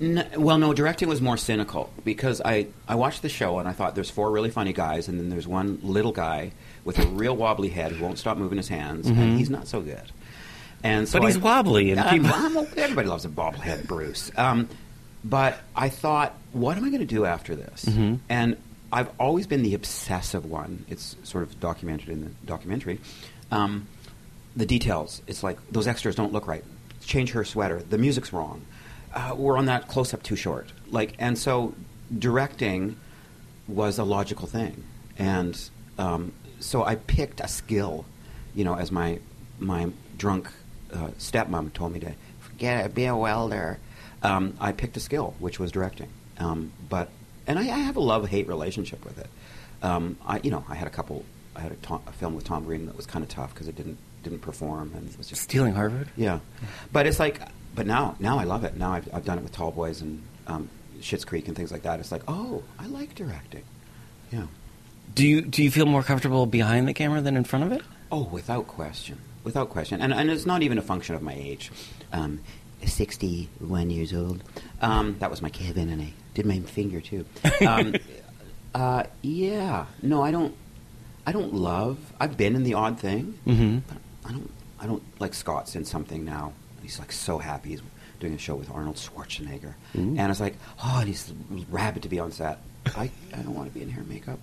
N- 0.00 0.28
well, 0.36 0.58
no, 0.58 0.74
directing 0.74 1.08
was 1.08 1.20
more 1.20 1.36
cynical 1.36 1.92
because 2.04 2.40
I, 2.44 2.66
I 2.88 2.96
watched 2.96 3.22
the 3.22 3.28
show 3.28 3.60
and 3.60 3.68
I 3.68 3.72
thought 3.72 3.94
there's 3.94 4.10
four 4.10 4.32
really 4.32 4.50
funny 4.50 4.72
guys 4.72 5.06
and 5.06 5.20
then 5.20 5.28
there's 5.30 5.46
one 5.46 5.78
little 5.82 6.10
guy 6.10 6.50
with 6.84 6.98
a 6.98 7.06
real 7.06 7.36
wobbly 7.36 7.68
head 7.68 7.92
who 7.92 8.02
won't 8.04 8.18
stop 8.18 8.36
moving 8.36 8.56
his 8.58 8.66
hands 8.68 9.06
and 9.06 9.38
he's 9.38 9.50
not 9.50 9.68
so 9.68 9.80
good. 9.80 10.02
And 10.82 11.08
so 11.08 11.20
But 11.20 11.26
he's 11.26 11.36
I- 11.36 11.40
wobbly 11.40 11.92
and 11.92 12.10
people- 12.10 12.66
everybody 12.76 13.06
loves 13.06 13.24
a 13.24 13.28
bobblehead 13.28 13.86
Bruce. 13.86 14.32
Um, 14.36 14.68
but 15.22 15.58
I 15.76 15.90
thought, 15.90 16.34
what 16.52 16.76
am 16.76 16.84
I 16.84 16.88
going 16.88 17.00
to 17.00 17.06
do 17.06 17.24
after 17.24 17.54
this? 17.54 17.84
Mhm. 17.84 18.18
And 18.28 18.56
I've 18.92 19.10
always 19.20 19.46
been 19.46 19.62
the 19.62 19.74
obsessive 19.74 20.44
one. 20.44 20.84
It's 20.88 21.14
sort 21.22 21.44
of 21.44 21.60
documented 21.60 22.08
in 22.08 22.24
the 22.24 22.30
documentary. 22.46 23.00
Um, 23.52 23.86
the 24.56 24.66
details. 24.66 25.22
It's 25.28 25.42
like 25.44 25.56
those 25.70 25.86
extras 25.86 26.16
don't 26.16 26.32
look 26.32 26.46
right. 26.48 26.64
Change 27.04 27.32
her 27.32 27.44
sweater. 27.44 27.82
The 27.82 27.98
music's 27.98 28.32
wrong. 28.32 28.62
Uh, 29.12 29.34
we're 29.36 29.56
on 29.56 29.66
that 29.66 29.88
close 29.88 30.12
up 30.12 30.22
too 30.22 30.36
short. 30.36 30.72
Like, 30.90 31.14
and 31.18 31.38
so 31.38 31.74
directing 32.16 32.96
was 33.68 33.98
a 33.98 34.04
logical 34.04 34.46
thing, 34.46 34.84
and 35.18 35.58
um, 35.98 36.32
so 36.60 36.84
I 36.84 36.96
picked 36.96 37.40
a 37.40 37.48
skill. 37.48 38.04
You 38.54 38.64
know, 38.64 38.76
as 38.76 38.90
my 38.90 39.20
my 39.58 39.90
drunk 40.16 40.50
uh, 40.92 41.08
stepmom 41.18 41.72
told 41.72 41.92
me 41.92 42.00
to 42.00 42.12
forget 42.40 42.84
it, 42.84 42.94
be 42.94 43.04
a 43.06 43.16
welder. 43.16 43.78
Um, 44.22 44.56
I 44.60 44.72
picked 44.72 44.96
a 44.96 45.00
skill, 45.00 45.34
which 45.38 45.58
was 45.58 45.70
directing. 45.70 46.08
Um, 46.38 46.72
but 46.88 47.08
and 47.46 47.58
I, 47.58 47.62
I 47.62 47.78
have 47.78 47.96
a 47.96 48.00
love 48.00 48.28
hate 48.28 48.48
relationship 48.48 49.04
with 49.04 49.18
it. 49.18 49.28
Um, 49.82 50.16
I, 50.26 50.40
you 50.42 50.50
know, 50.50 50.64
I 50.68 50.74
had 50.74 50.86
a 50.86 50.90
couple. 50.90 51.24
I 51.54 51.60
had 51.60 51.72
a, 51.72 51.94
a 52.06 52.12
film 52.12 52.34
with 52.34 52.44
Tom 52.44 52.64
Green 52.64 52.86
that 52.86 52.96
was 52.96 53.06
kind 53.06 53.22
of 53.22 53.28
tough 53.28 53.54
because 53.54 53.68
it 53.68 53.76
didn't 53.76 53.98
didn't 54.24 54.40
perform 54.40 54.92
and 54.96 55.08
it 55.08 55.16
was 55.16 55.28
just 55.28 55.42
Stealing 55.42 55.74
Harvard. 55.74 56.08
yeah. 56.16 56.40
But 56.92 57.06
it's 57.06 57.18
like, 57.20 57.40
but 57.74 57.86
now 57.86 58.16
now 58.18 58.38
I 58.38 58.44
love 58.44 58.64
it. 58.64 58.76
Now 58.76 58.92
I've, 58.92 59.08
I've 59.14 59.24
done 59.24 59.38
it 59.38 59.42
with 59.44 59.52
Tall 59.52 59.70
Boys 59.70 60.00
and 60.00 60.22
um, 60.46 60.68
Schitt's 61.00 61.24
Creek 61.24 61.46
and 61.48 61.56
things 61.56 61.70
like 61.70 61.82
that. 61.82 62.00
It's 62.00 62.10
like, 62.12 62.22
oh, 62.28 62.62
I 62.78 62.86
like 62.86 63.14
directing. 63.14 63.64
Yeah. 64.32 64.46
Do 65.14 65.26
you 65.26 65.42
do 65.42 65.62
you 65.62 65.70
feel 65.70 65.86
more 65.86 66.02
comfortable 66.02 66.46
behind 66.46 66.88
the 66.88 66.94
camera 66.94 67.20
than 67.20 67.36
in 67.36 67.44
front 67.44 67.64
of 67.66 67.72
it? 67.72 67.82
Oh, 68.10 68.24
without 68.24 68.66
question, 68.66 69.18
without 69.44 69.70
question, 69.70 70.00
and 70.00 70.12
and 70.12 70.30
it's 70.30 70.46
not 70.46 70.62
even 70.62 70.78
a 70.78 70.82
function 70.82 71.14
of 71.14 71.22
my 71.22 71.34
age. 71.34 71.70
Um, 72.12 72.40
Sixty-one 72.98 73.90
years 73.90 74.12
old. 74.14 74.42
Um, 74.80 75.16
that 75.18 75.30
was 75.30 75.42
my 75.42 75.50
Kevin, 75.50 75.88
and 75.88 76.00
I 76.00 76.12
did 76.34 76.46
my 76.46 76.58
finger 76.60 77.00
too. 77.00 77.24
Um, 77.66 77.94
uh, 78.74 79.04
yeah, 79.22 79.86
no, 80.02 80.22
I 80.22 80.30
don't. 80.30 80.54
I 81.26 81.32
don't 81.32 81.54
love. 81.54 81.98
I've 82.20 82.36
been 82.36 82.54
in 82.54 82.62
the 82.64 82.74
odd 82.74 82.98
thing, 83.00 83.38
Mhm. 83.46 83.82
but 83.88 83.96
I 84.24 84.32
don't. 84.32 84.50
I 84.80 84.86
don't 84.86 85.02
like 85.20 85.34
Scott's 85.34 85.76
in 85.76 85.84
something 85.84 86.24
now. 86.24 86.52
He's 86.82 86.98
like 86.98 87.12
so 87.12 87.38
happy. 87.38 87.70
He's 87.70 87.82
doing 88.20 88.34
a 88.34 88.38
show 88.38 88.54
with 88.54 88.70
Arnold 88.70 88.96
Schwarzenegger, 88.96 89.74
Ooh. 89.96 90.14
and 90.18 90.30
it's 90.30 90.40
like, 90.40 90.56
oh, 90.82 90.98
and 91.00 91.08
he's 91.08 91.32
rabid 91.70 92.02
to 92.04 92.08
be 92.08 92.18
on 92.18 92.32
set. 92.32 92.58
I, 92.96 93.10
I 93.32 93.36
don't 93.38 93.54
want 93.54 93.68
to 93.68 93.74
be 93.74 93.82
in 93.82 93.88
hair 93.90 94.00
and 94.00 94.08
makeup. 94.08 94.38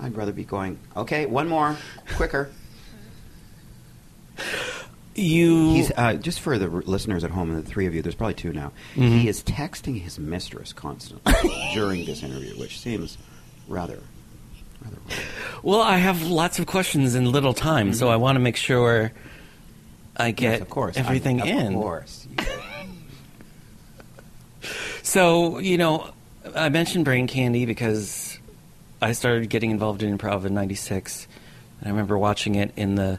I'd 0.00 0.16
rather 0.16 0.32
be 0.32 0.44
going. 0.44 0.78
Okay, 0.96 1.26
one 1.26 1.48
more, 1.48 1.76
quicker. 2.16 2.50
You 5.14 5.74
He's 5.74 5.92
uh, 5.96 6.14
just 6.14 6.40
for 6.40 6.56
the 6.56 6.70
r- 6.70 6.82
listeners 6.82 7.24
at 7.24 7.30
home 7.30 7.50
and 7.50 7.62
the 7.62 7.68
three 7.68 7.86
of 7.86 7.94
you. 7.94 8.00
There's 8.00 8.14
probably 8.14 8.34
two 8.34 8.52
now. 8.52 8.72
Mhm. 8.94 9.20
He 9.20 9.28
is 9.28 9.42
texting 9.42 10.00
his 10.00 10.18
mistress 10.18 10.72
constantly 10.72 11.34
during 11.74 12.04
this 12.06 12.22
interview, 12.22 12.58
which 12.58 12.78
seems 12.80 13.18
rather, 13.68 13.98
rather. 14.82 14.96
well, 15.62 15.80
I 15.80 15.96
have 15.96 16.22
lots 16.22 16.58
of 16.58 16.66
questions 16.66 17.14
in 17.14 17.30
little 17.30 17.54
time, 17.54 17.92
so 17.92 18.08
I 18.08 18.16
want 18.16 18.36
to 18.36 18.40
make 18.40 18.56
sure 18.56 19.12
I 20.16 20.30
get 20.30 20.52
Yes, 20.52 20.60
of 20.60 20.70
course, 20.70 20.96
everything 20.96 21.40
I, 21.42 21.46
in. 21.46 21.66
Of 21.68 21.74
course. 21.74 22.26
So, 25.10 25.58
you 25.58 25.76
know, 25.76 26.12
I 26.54 26.68
mentioned 26.68 27.04
Brain 27.04 27.26
Candy 27.26 27.66
because 27.66 28.38
I 29.02 29.10
started 29.10 29.50
getting 29.50 29.72
involved 29.72 30.04
in 30.04 30.16
improv 30.16 30.44
in 30.44 30.54
96. 30.54 31.26
And 31.80 31.88
I 31.88 31.90
remember 31.90 32.16
watching 32.16 32.54
it 32.54 32.72
in 32.76 32.94
the 32.94 33.18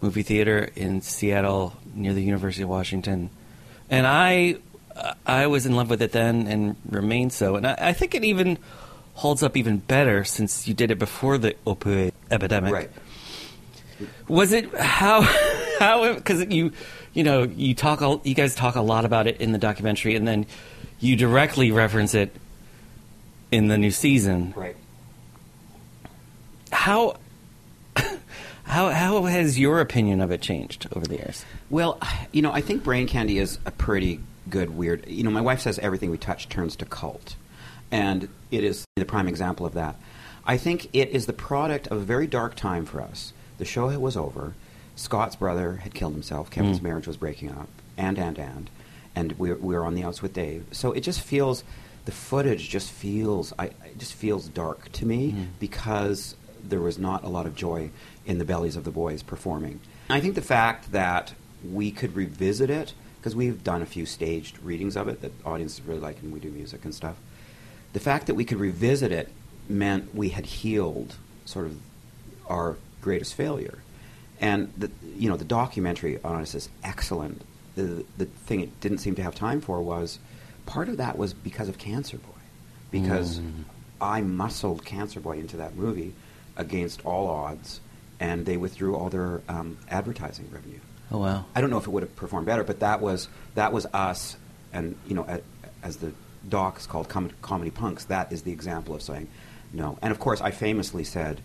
movie 0.00 0.24
theater 0.24 0.68
in 0.74 1.00
Seattle 1.00 1.76
near 1.94 2.12
the 2.12 2.22
University 2.22 2.62
of 2.64 2.68
Washington. 2.68 3.30
And 3.88 4.04
I 4.04 4.56
I 5.24 5.46
was 5.46 5.64
in 5.64 5.76
love 5.76 5.90
with 5.90 6.02
it 6.02 6.10
then 6.10 6.48
and 6.48 6.74
remain 6.88 7.30
so. 7.30 7.54
And 7.54 7.68
I, 7.68 7.76
I 7.78 7.92
think 7.92 8.16
it 8.16 8.24
even 8.24 8.58
holds 9.18 9.42
up 9.42 9.56
even 9.56 9.78
better 9.78 10.22
since 10.22 10.68
you 10.68 10.74
did 10.74 10.92
it 10.92 10.98
before 10.98 11.38
the 11.38 11.52
opioid 11.66 12.12
epidemic. 12.30 12.72
Right. 12.72 12.90
Was 14.28 14.52
it 14.52 14.72
how 14.78 15.22
how 15.80 16.14
because 16.14 16.46
you 16.46 16.70
you 17.14 17.24
know 17.24 17.42
you 17.42 17.74
talk 17.74 18.00
a, 18.00 18.20
you 18.22 18.34
guys 18.34 18.54
talk 18.54 18.76
a 18.76 18.80
lot 18.80 19.04
about 19.04 19.26
it 19.26 19.40
in 19.40 19.50
the 19.50 19.58
documentary 19.58 20.14
and 20.14 20.26
then 20.26 20.46
you 21.00 21.16
directly 21.16 21.72
reference 21.72 22.14
it 22.14 22.32
in 23.50 23.66
the 23.66 23.76
new 23.76 23.90
season. 23.90 24.54
Right. 24.56 24.76
How 26.70 27.16
how 28.62 28.90
how 28.90 29.24
has 29.24 29.58
your 29.58 29.80
opinion 29.80 30.20
of 30.20 30.30
it 30.30 30.42
changed 30.42 30.86
over 30.94 31.06
the 31.06 31.16
years? 31.16 31.44
Well, 31.70 31.98
you 32.30 32.40
know, 32.40 32.52
I 32.52 32.60
think 32.60 32.84
Brain 32.84 33.08
Candy 33.08 33.38
is 33.38 33.58
a 33.66 33.72
pretty 33.72 34.20
good 34.48 34.76
weird. 34.76 35.08
You 35.08 35.24
know, 35.24 35.30
my 35.30 35.40
wife 35.40 35.60
says 35.60 35.80
everything 35.80 36.12
we 36.12 36.18
touch 36.18 36.48
turns 36.48 36.76
to 36.76 36.84
cult, 36.84 37.34
and 37.90 38.28
it 38.50 38.64
is 38.64 38.84
the 38.96 39.04
prime 39.04 39.28
example 39.28 39.66
of 39.66 39.74
that. 39.74 39.96
I 40.44 40.56
think 40.56 40.88
it 40.92 41.10
is 41.10 41.26
the 41.26 41.32
product 41.32 41.86
of 41.88 41.98
a 41.98 42.04
very 42.04 42.26
dark 42.26 42.54
time 42.54 42.84
for 42.86 43.00
us. 43.02 43.32
The 43.58 43.64
show 43.64 43.96
was 43.98 44.16
over. 44.16 44.54
Scott's 44.96 45.36
brother 45.36 45.76
had 45.76 45.94
killed 45.94 46.14
himself. 46.14 46.50
Kevin's 46.50 46.80
Mm. 46.80 46.84
marriage 46.84 47.06
was 47.06 47.16
breaking 47.16 47.50
up, 47.50 47.68
and 47.96 48.18
and 48.18 48.38
and, 48.38 48.70
and 49.14 49.32
we 49.32 49.52
we 49.52 49.74
were 49.74 49.84
on 49.84 49.94
the 49.94 50.02
outs 50.04 50.22
with 50.22 50.32
Dave. 50.32 50.64
So 50.72 50.92
it 50.92 51.00
just 51.00 51.20
feels, 51.20 51.64
the 52.04 52.12
footage 52.12 52.68
just 52.68 52.90
feels, 52.90 53.52
I 53.58 53.66
it 53.66 53.98
just 53.98 54.14
feels 54.14 54.48
dark 54.48 54.90
to 54.92 55.06
me 55.06 55.32
Mm. 55.32 55.46
because 55.60 56.34
there 56.66 56.80
was 56.80 56.98
not 56.98 57.22
a 57.24 57.28
lot 57.28 57.46
of 57.46 57.54
joy 57.54 57.90
in 58.26 58.38
the 58.38 58.44
bellies 58.44 58.76
of 58.76 58.84
the 58.84 58.90
boys 58.90 59.22
performing. 59.22 59.80
I 60.10 60.20
think 60.20 60.34
the 60.34 60.42
fact 60.42 60.92
that 60.92 61.34
we 61.68 61.90
could 61.90 62.16
revisit 62.16 62.70
it 62.70 62.94
because 63.18 63.34
we've 63.36 63.62
done 63.64 63.82
a 63.82 63.86
few 63.86 64.06
staged 64.06 64.58
readings 64.62 64.96
of 64.96 65.08
it 65.08 65.20
that 65.22 65.32
audiences 65.44 65.80
really 65.86 66.00
like, 66.00 66.20
and 66.22 66.32
we 66.32 66.40
do 66.40 66.50
music 66.50 66.84
and 66.84 66.94
stuff. 66.94 67.16
The 67.92 68.00
fact 68.00 68.26
that 68.26 68.34
we 68.34 68.44
could 68.44 68.58
revisit 68.58 69.12
it 69.12 69.28
meant 69.68 70.14
we 70.14 70.30
had 70.30 70.46
healed 70.46 71.16
sort 71.44 71.66
of 71.66 71.76
our 72.48 72.76
greatest 73.00 73.34
failure, 73.34 73.78
and 74.40 74.72
the 74.76 74.90
you 75.16 75.28
know 75.28 75.36
the 75.36 75.44
documentary 75.44 76.18
on 76.22 76.40
us 76.40 76.54
is 76.54 76.68
excellent. 76.84 77.42
The 77.74 78.04
the 78.16 78.26
thing 78.26 78.60
it 78.60 78.80
didn't 78.80 78.98
seem 78.98 79.14
to 79.16 79.22
have 79.22 79.34
time 79.34 79.60
for 79.60 79.80
was 79.82 80.18
part 80.66 80.88
of 80.88 80.98
that 80.98 81.16
was 81.18 81.32
because 81.32 81.68
of 81.68 81.78
Cancer 81.78 82.18
Boy, 82.18 82.40
because 82.90 83.40
Mm. 83.40 83.64
I 84.00 84.20
muscled 84.20 84.84
Cancer 84.84 85.18
Boy 85.20 85.38
into 85.38 85.56
that 85.56 85.74
movie 85.74 86.12
against 86.56 87.04
all 87.04 87.26
odds, 87.28 87.80
and 88.20 88.46
they 88.46 88.56
withdrew 88.56 88.94
all 88.96 89.08
their 89.10 89.40
um, 89.48 89.76
advertising 89.88 90.48
revenue. 90.52 90.78
Oh 91.10 91.18
wow. 91.18 91.46
I 91.54 91.60
don't 91.60 91.70
know 91.70 91.78
if 91.78 91.86
it 91.86 91.90
would 91.90 92.02
have 92.02 92.14
performed 92.16 92.46
better, 92.46 92.64
but 92.64 92.80
that 92.80 93.00
was 93.00 93.28
that 93.54 93.72
was 93.72 93.86
us, 93.86 94.36
and 94.72 94.94
you 95.06 95.14
know, 95.14 95.26
as 95.82 95.96
the 95.96 96.12
doc 96.48 96.78
is 96.78 96.86
called 96.86 97.08
Com- 97.08 97.30
comedy 97.42 97.70
punks. 97.70 98.04
That 98.04 98.32
is 98.32 98.42
the 98.42 98.52
example 98.52 98.94
of 98.94 99.02
saying 99.02 99.28
no. 99.72 99.98
And 100.02 100.10
of 100.10 100.18
course, 100.18 100.40
I 100.40 100.50
famously 100.50 101.04
said 101.04 101.40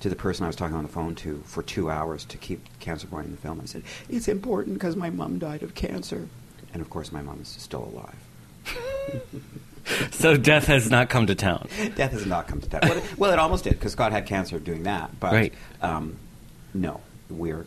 to 0.00 0.08
the 0.08 0.16
person 0.16 0.44
I 0.44 0.46
was 0.46 0.56
talking 0.56 0.76
on 0.76 0.84
the 0.84 0.88
phone 0.88 1.14
to 1.16 1.42
for 1.44 1.62
two 1.62 1.90
hours 1.90 2.24
to 2.26 2.36
keep 2.36 2.60
Cancer 2.80 3.06
Boy 3.08 3.20
in 3.20 3.30
the 3.32 3.36
film. 3.36 3.60
I 3.60 3.66
said 3.66 3.82
it's 4.08 4.28
important 4.28 4.74
because 4.74 4.94
my 4.96 5.10
mom 5.10 5.38
died 5.38 5.62
of 5.62 5.74
cancer, 5.74 6.28
and 6.72 6.80
of 6.82 6.88
course, 6.90 7.10
my 7.12 7.22
mom 7.22 7.40
is 7.40 7.48
still 7.48 7.84
alive. 7.84 9.34
So 10.10 10.36
death 10.36 10.66
has 10.66 10.90
not 10.90 11.08
come 11.08 11.26
to 11.28 11.34
town. 11.34 11.66
Death 11.96 12.12
has 12.12 12.26
not 12.26 12.46
come 12.46 12.60
to 12.60 12.68
town. 12.68 12.80
Well, 12.82 12.98
it, 12.98 13.18
well, 13.18 13.32
it 13.32 13.38
almost 13.38 13.64
did 13.64 13.70
because 13.72 13.92
Scott 13.92 14.12
had 14.12 14.26
cancer 14.26 14.58
doing 14.58 14.82
that. 14.82 15.18
But 15.18 15.32
Right. 15.32 15.54
um, 15.80 16.16
no, 16.74 17.00
we're 17.30 17.64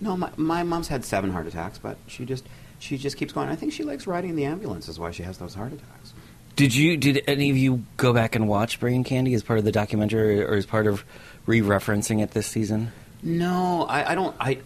no. 0.00 0.16
My, 0.16 0.30
my 0.38 0.62
mom's 0.62 0.88
had 0.88 1.04
seven 1.04 1.30
heart 1.32 1.46
attacks, 1.46 1.76
but 1.76 1.98
she 2.06 2.24
just 2.24 2.46
she 2.78 2.98
just 2.98 3.16
keeps 3.16 3.32
going. 3.32 3.48
I 3.48 3.56
think 3.56 3.72
she 3.72 3.82
likes 3.84 4.06
riding 4.06 4.36
the 4.36 4.44
ambulance. 4.44 4.88
Is 4.88 4.98
why 4.98 5.10
she 5.10 5.22
has 5.22 5.38
those 5.38 5.54
heart 5.54 5.72
attacks. 5.72 6.12
Did 6.56 6.74
you 6.74 6.96
did 6.96 7.22
any 7.26 7.50
of 7.50 7.56
you 7.56 7.84
go 7.96 8.12
back 8.12 8.34
and 8.34 8.48
watch 8.48 8.80
Brain 8.80 9.04
Candy 9.04 9.34
as 9.34 9.42
part 9.42 9.58
of 9.58 9.64
the 9.64 9.72
documentary 9.72 10.42
or 10.42 10.54
as 10.54 10.64
part 10.66 10.86
of 10.86 11.04
re-referencing 11.46 12.22
it 12.22 12.30
this 12.32 12.46
season? 12.46 12.92
No, 13.22 13.84
I, 13.88 14.12
I 14.12 14.14
don't. 14.14 14.34
I 14.40 14.58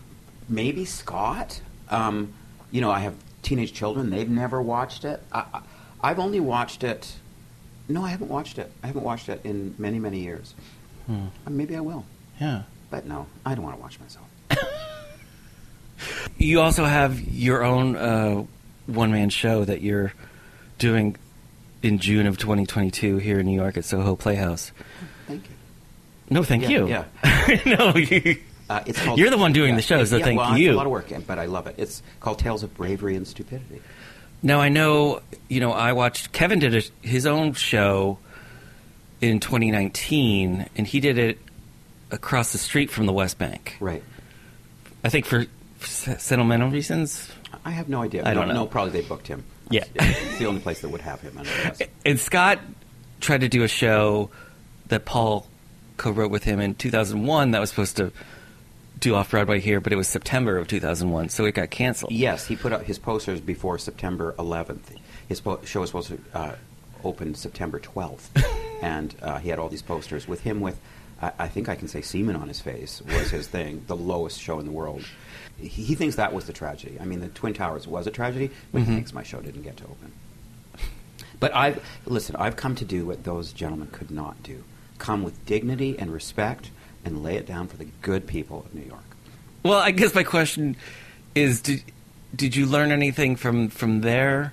maybe 0.49 0.85
Scott. 0.85 1.61
Um, 1.89 2.33
you 2.71 2.81
know, 2.81 2.91
I 2.91 3.01
have 3.01 3.15
teenage 3.43 3.73
children. 3.73 4.11
They've 4.11 4.29
never 4.29 4.63
watched 4.63 5.05
it. 5.05 5.21
I, 5.33 5.45
I, 5.53 5.61
I've 6.01 6.19
only 6.19 6.41
watched 6.41 6.85
it. 6.85 7.13
No, 7.89 8.05
I 8.05 8.11
haven't 8.11 8.29
watched 8.31 8.59
it. 8.59 8.71
I 8.85 8.87
haven't 8.87 9.03
watched 9.03 9.29
it 9.29 9.41
in 9.43 9.75
many, 9.77 9.99
many 9.99 10.21
years. 10.21 10.55
Hmm. 11.07 11.27
Uh, 11.45 11.51
maybe 11.51 11.75
I 11.75 11.81
will, 11.81 12.05
Yeah. 12.41 12.63
but 12.89 13.05
no, 13.05 13.27
I 13.45 13.57
don't 13.57 13.65
want 13.65 13.77
to 13.77 13.83
watch 13.83 13.99
myself. 13.99 14.27
You 16.41 16.61
also 16.63 16.85
have 16.87 17.21
your 17.21 17.63
own 17.63 17.97
uh, 17.97 18.45
one 18.87 19.13
man 19.13 19.29
show 19.29 19.65
that 19.65 19.83
you're 19.83 20.13
doing 20.79 21.17
in 21.83 21.99
June 21.99 22.27
of 22.27 22.39
2022 22.39 23.19
here 23.19 23.39
in 23.41 23.47
New 23.47 23.55
York 23.55 23.77
at 23.77 23.85
Soho 23.85 24.17
Playhouse. 24.17 24.73
Thank 25.27 25.45
you. 25.45 25.51
No, 26.31 26.43
thank 26.43 26.63
Yeah, 26.63 26.69
you. 26.71 26.89
yeah. 26.89 27.05
no, 27.67 27.95
you, 27.97 28.39
Uh, 28.71 28.83
it's 28.87 29.03
called, 29.03 29.19
you're 29.19 29.31
the 29.31 29.37
one 29.37 29.53
doing 29.53 29.71
yeah, 29.71 29.77
the 29.77 29.83
show, 29.83 30.03
so 30.05 30.17
yeah, 30.17 30.25
thank 30.25 30.39
well, 30.39 30.57
you. 30.57 30.71
It's 30.71 30.75
a 30.75 30.77
lot 30.79 30.87
of 30.87 30.93
work, 30.93 31.09
but 31.27 31.39
I 31.39 31.45
love 31.47 31.67
it. 31.67 31.75
It's 31.77 32.03
called 32.21 32.39
Tales 32.39 32.63
of 32.63 32.73
Bravery 32.75 33.17
and 33.17 33.27
Stupidity. 33.27 33.83
Now 34.43 34.61
I 34.61 34.71
know, 34.71 35.21
you 35.49 35.61
know, 35.61 35.73
I 35.73 35.93
watched 35.93 36.33
Kevin 36.33 36.59
did 36.61 36.75
a, 36.75 37.07
his 37.07 37.27
own 37.27 37.53
show 37.53 38.19
in 39.21 39.41
2019, 39.41 40.67
and 40.77 40.87
he 40.87 41.01
did 41.01 41.19
it 41.19 41.39
across 42.11 42.53
the 42.53 42.59
street 42.59 42.91
from 42.91 43.05
the 43.07 43.13
West 43.13 43.37
Bank. 43.39 43.77
Right. 43.81 44.03
I 45.05 45.11
think 45.11 45.27
for 45.27 45.41
s- 45.41 45.47
sentimental 45.87 46.71
reasons. 46.71 47.31
I 47.65 47.71
have 47.71 47.89
no 47.89 48.03
idea. 48.03 48.23
I 48.25 48.35
don't 48.35 48.49
no, 48.49 48.55
know. 48.55 48.61
No, 48.61 48.67
probably 48.67 49.01
they 49.01 49.07
booked 49.07 49.27
him. 49.27 49.45
Yeah. 49.71 49.85
It's 49.95 50.39
the 50.39 50.47
only 50.47 50.61
place 50.61 50.81
that 50.81 50.89
would 50.91 51.01
have 51.01 51.21
him. 51.21 51.41
And 52.05 52.19
Scott 52.19 52.59
tried 53.21 53.43
to 53.43 53.49
do 53.49 53.63
a 53.63 53.69
show 53.69 54.31
that 54.89 55.05
Paul 55.05 55.47
co-wrote 55.97 56.31
with 56.31 56.45
him 56.45 56.61
in 56.61 56.75
2001 56.75 57.51
that 57.53 57.61
was 57.61 57.71
supposed 57.71 57.97
to 57.99 58.13
do 58.99 59.15
off 59.15 59.31
Broadway 59.31 59.61
here, 59.61 59.81
but 59.81 59.93
it 59.93 59.97
was 59.97 60.09
September 60.09 60.59
of 60.59 60.69
2001, 60.69 61.31
so 61.31 61.45
it 61.45 61.53
got 61.55 61.71
canceled. 61.71 62.13
Yes, 62.13 62.47
he 62.47 62.57
put 62.57 62.73
up 62.73 62.83
his 62.83 62.99
posters 62.99 63.41
before 63.41 63.79
September 63.79 64.35
11th. 64.39 64.97
His 65.29 65.41
po- 65.41 65.61
show 65.65 65.81
was 65.81 65.91
supposed 65.91 66.09
to 66.09 66.21
uh, 66.35 66.55
open 67.03 67.35
September 67.35 67.81
12th, 67.81 68.29
and 68.81 69.15
uh, 69.23 69.39
he 69.39 69.49
had 69.49 69.59
all 69.59 69.69
these 69.69 69.83
posters 69.83 70.27
with 70.29 70.41
him 70.43 70.61
with, 70.61 70.79
I, 71.21 71.33
I 71.41 71.49
think 71.49 71.69
I 71.69 71.75
can 71.77 71.89
say, 71.89 72.01
semen 72.03 72.37
on 72.37 72.49
his 72.49 72.61
face 72.61 73.03
was 73.03 73.31
his 73.31 73.47
thing. 73.57 73.85
The 73.87 73.97
lowest 73.97 74.41
show 74.41 74.59
in 74.59 74.67
the 74.67 74.73
world. 74.73 75.05
He, 75.59 75.69
he 75.69 75.95
thinks 75.95 76.17
that 76.17 76.33
was 76.33 76.47
the 76.47 76.53
tragedy. 76.53 76.99
I 77.01 77.05
mean, 77.05 77.21
the 77.21 77.29
Twin 77.29 77.55
Towers 77.55 77.87
was 77.87 78.07
a 78.07 78.11
tragedy, 78.11 78.51
but 78.73 78.83
Mhm. 78.83 78.87
he 78.87 78.95
thinks 78.95 79.13
my 79.13 79.23
show 79.23 79.41
didn't 79.41 79.63
get 79.63 79.77
to 79.79 79.85
open. 79.85 80.13
But 81.39 81.55
I've 81.55 81.83
listen. 82.05 82.37
I've 82.37 82.57
come 82.57 82.75
to 82.75 82.85
do 82.85 83.07
what 83.07 83.25
those 83.25 83.53
gentlemen 83.53 83.89
could 83.93 84.11
not 84.11 84.43
do. 84.43 84.63
come 84.99 85.23
with 85.23 85.47
dignity 85.47 85.99
and 85.99 86.13
respect 86.13 86.71
and 87.07 87.23
lay 87.23 87.37
it 87.37 87.47
down 87.47 87.67
for 87.67 87.79
the 87.79 87.87
good 88.03 88.27
people 88.27 88.59
of 88.67 88.75
New 88.75 88.83
York. 88.87 89.03
Well, 89.63 89.79
I 89.79 89.91
guess 89.91 90.15
my 90.15 90.23
question 90.25 90.77
is: 91.35 91.63
Did 91.63 91.83
did 92.37 92.55
you 92.55 92.67
learn 92.67 92.93
anything 92.93 93.37
from 93.37 93.69
from 93.71 94.03
their 94.03 94.53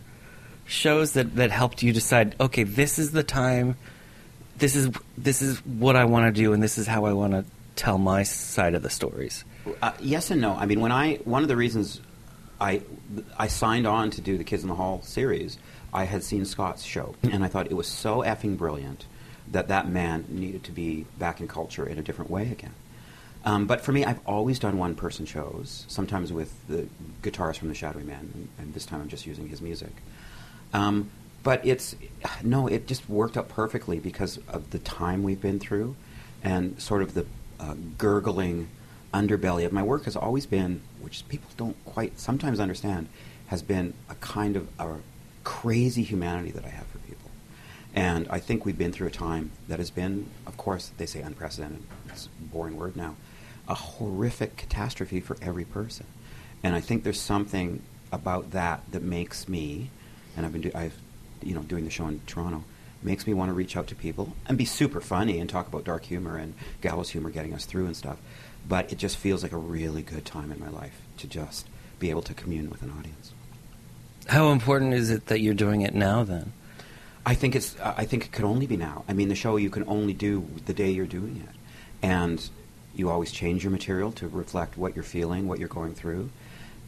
shows 0.65 1.11
that 1.11 1.35
that 1.35 1.51
helped 1.51 1.83
you 1.83 1.91
decide? 1.91 2.35
Okay, 2.39 2.63
this 2.63 2.97
is 2.97 3.11
the 3.11 3.23
time. 3.23 3.75
This 4.57 4.75
is 4.75 4.89
this 5.17 5.41
is 5.41 5.59
what 5.65 5.95
I 5.95 6.05
want 6.05 6.33
to 6.33 6.41
do, 6.41 6.53
and 6.53 6.61
this 6.61 6.77
is 6.77 6.87
how 6.87 7.05
I 7.05 7.13
want 7.13 7.33
to 7.33 7.45
tell 7.75 7.97
my 7.97 8.23
side 8.23 8.73
of 8.73 8.81
the 8.81 8.89
stories. 8.89 9.45
Uh, 9.81 9.91
yes 9.99 10.31
and 10.31 10.41
no. 10.41 10.53
I 10.53 10.65
mean, 10.65 10.79
when 10.79 10.91
I 10.91 11.15
one 11.17 11.43
of 11.43 11.47
the 11.47 11.55
reasons 11.55 12.01
I 12.59 12.81
I 13.37 13.47
signed 13.47 13.85
on 13.85 14.09
to 14.11 14.21
do 14.21 14.37
the 14.37 14.43
Kids 14.43 14.63
in 14.63 14.69
the 14.69 14.75
Hall 14.75 15.01
series, 15.03 15.57
I 15.93 16.05
had 16.05 16.23
seen 16.23 16.45
Scott's 16.45 16.83
show, 16.83 17.15
and 17.23 17.43
I 17.43 17.47
thought 17.47 17.67
it 17.67 17.75
was 17.75 17.87
so 17.87 18.23
effing 18.23 18.57
brilliant 18.57 19.05
that 19.51 19.67
that 19.69 19.87
man 19.87 20.25
needed 20.27 20.63
to 20.65 20.71
be 20.71 21.05
back 21.17 21.39
in 21.39 21.47
culture 21.47 21.87
in 21.87 21.97
a 21.97 22.01
different 22.01 22.31
way 22.31 22.51
again. 22.51 22.73
Um, 23.45 23.65
but 23.65 23.81
for 23.81 23.93
me, 23.93 24.03
I've 24.03 24.19
always 24.25 24.59
done 24.59 24.77
one 24.77 24.95
person 24.95 25.25
shows, 25.25 25.85
sometimes 25.87 26.33
with 26.33 26.51
the 26.67 26.87
guitarist 27.21 27.57
from 27.59 27.69
the 27.69 27.75
Shadowy 27.75 28.03
Man, 28.03 28.31
and, 28.33 28.49
and 28.59 28.73
this 28.73 28.85
time 28.85 28.99
I'm 28.99 29.07
just 29.07 29.25
using 29.25 29.47
his 29.47 29.61
music. 29.61 29.91
Um, 30.73 31.09
but 31.47 31.65
it's, 31.65 31.95
no, 32.43 32.67
it 32.67 32.87
just 32.87 33.09
worked 33.09 33.37
out 33.37 33.47
perfectly 33.47 33.99
because 33.99 34.37
of 34.49 34.71
the 34.71 34.79
time 34.79 35.23
we've 35.23 35.39
been 35.39 35.59
through 35.59 35.95
and 36.43 36.77
sort 36.81 37.01
of 37.01 37.13
the 37.13 37.25
uh, 37.61 37.73
gurgling 37.97 38.67
underbelly 39.13 39.65
of 39.65 39.71
my 39.71 39.81
work 39.81 40.03
has 40.03 40.17
always 40.17 40.45
been, 40.45 40.81
which 40.99 41.25
people 41.29 41.49
don't 41.55 41.77
quite 41.85 42.19
sometimes 42.19 42.59
understand, 42.59 43.07
has 43.45 43.61
been 43.61 43.93
a 44.09 44.15
kind 44.15 44.57
of 44.57 44.67
a 44.77 44.97
crazy 45.45 46.03
humanity 46.03 46.51
that 46.51 46.65
I 46.65 46.67
have 46.67 46.85
for 46.87 46.97
people. 46.97 47.31
And 47.95 48.27
I 48.29 48.39
think 48.39 48.65
we've 48.65 48.77
been 48.77 48.91
through 48.91 49.07
a 49.07 49.11
time 49.11 49.51
that 49.69 49.79
has 49.79 49.89
been, 49.89 50.29
of 50.45 50.57
course, 50.57 50.91
they 50.97 51.05
say 51.05 51.21
unprecedented. 51.21 51.81
It's 52.09 52.25
a 52.25 52.43
boring 52.51 52.75
word 52.75 52.97
now 52.97 53.15
a 53.69 53.73
horrific 53.73 54.55
catastrophe 54.55 55.19
for 55.19 55.37
every 55.41 55.65
person. 55.65 56.05
And 56.63 56.73
I 56.75 56.79
think 56.79 57.03
there's 57.03 57.19
something 57.19 57.81
about 58.11 58.51
that 58.51 58.81
that 58.91 59.01
makes 59.01 59.49
me, 59.49 59.89
and 60.35 60.45
I've 60.45 60.53
been 60.53 60.61
do, 60.61 60.71
I've, 60.73 60.97
you 61.43 61.53
know, 61.53 61.61
doing 61.61 61.85
the 61.85 61.91
show 61.91 62.07
in 62.07 62.19
Toronto, 62.27 62.63
makes 63.01 63.27
me 63.27 63.33
want 63.33 63.49
to 63.49 63.53
reach 63.53 63.77
out 63.77 63.87
to 63.87 63.95
people 63.95 64.35
and 64.47 64.57
be 64.57 64.65
super 64.65 65.01
funny 65.01 65.39
and 65.39 65.49
talk 65.49 65.67
about 65.67 65.83
dark 65.83 66.03
humor 66.03 66.37
and 66.37 66.53
gallows 66.81 67.09
humor 67.09 67.29
getting 67.29 67.53
us 67.53 67.65
through 67.65 67.85
and 67.85 67.95
stuff. 67.95 68.17
But 68.67 68.91
it 68.91 68.97
just 68.97 69.17
feels 69.17 69.43
like 69.43 69.51
a 69.51 69.57
really 69.57 70.01
good 70.01 70.25
time 70.25 70.51
in 70.51 70.59
my 70.59 70.69
life 70.69 70.99
to 71.17 71.27
just 71.27 71.67
be 71.99 72.09
able 72.09 72.23
to 72.23 72.33
commune 72.33 72.69
with 72.69 72.81
an 72.81 72.91
audience. 72.97 73.31
How 74.27 74.51
important 74.51 74.93
is 74.93 75.09
it 75.09 75.27
that 75.27 75.39
you're 75.39 75.53
doing 75.53 75.81
it 75.81 75.95
now 75.95 76.23
then? 76.23 76.51
I 77.25 77.33
think 77.33 77.55
it's. 77.55 77.77
I 77.81 78.05
think 78.05 78.25
it 78.25 78.31
could 78.31 78.45
only 78.45 78.67
be 78.67 78.77
now. 78.77 79.03
I 79.07 79.13
mean, 79.13 79.27
the 79.27 79.35
show 79.35 79.57
you 79.57 79.69
can 79.69 79.83
only 79.87 80.13
do 80.13 80.47
the 80.65 80.73
day 80.73 80.91
you're 80.91 81.05
doing 81.05 81.43
it, 81.45 81.55
and 82.01 82.49
you 82.95 83.09
always 83.09 83.31
change 83.31 83.63
your 83.63 83.71
material 83.71 84.11
to 84.13 84.27
reflect 84.27 84.77
what 84.77 84.95
you're 84.95 85.03
feeling, 85.03 85.47
what 85.47 85.59
you're 85.59 85.67
going 85.67 85.93
through. 85.93 86.29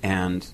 And 0.01 0.47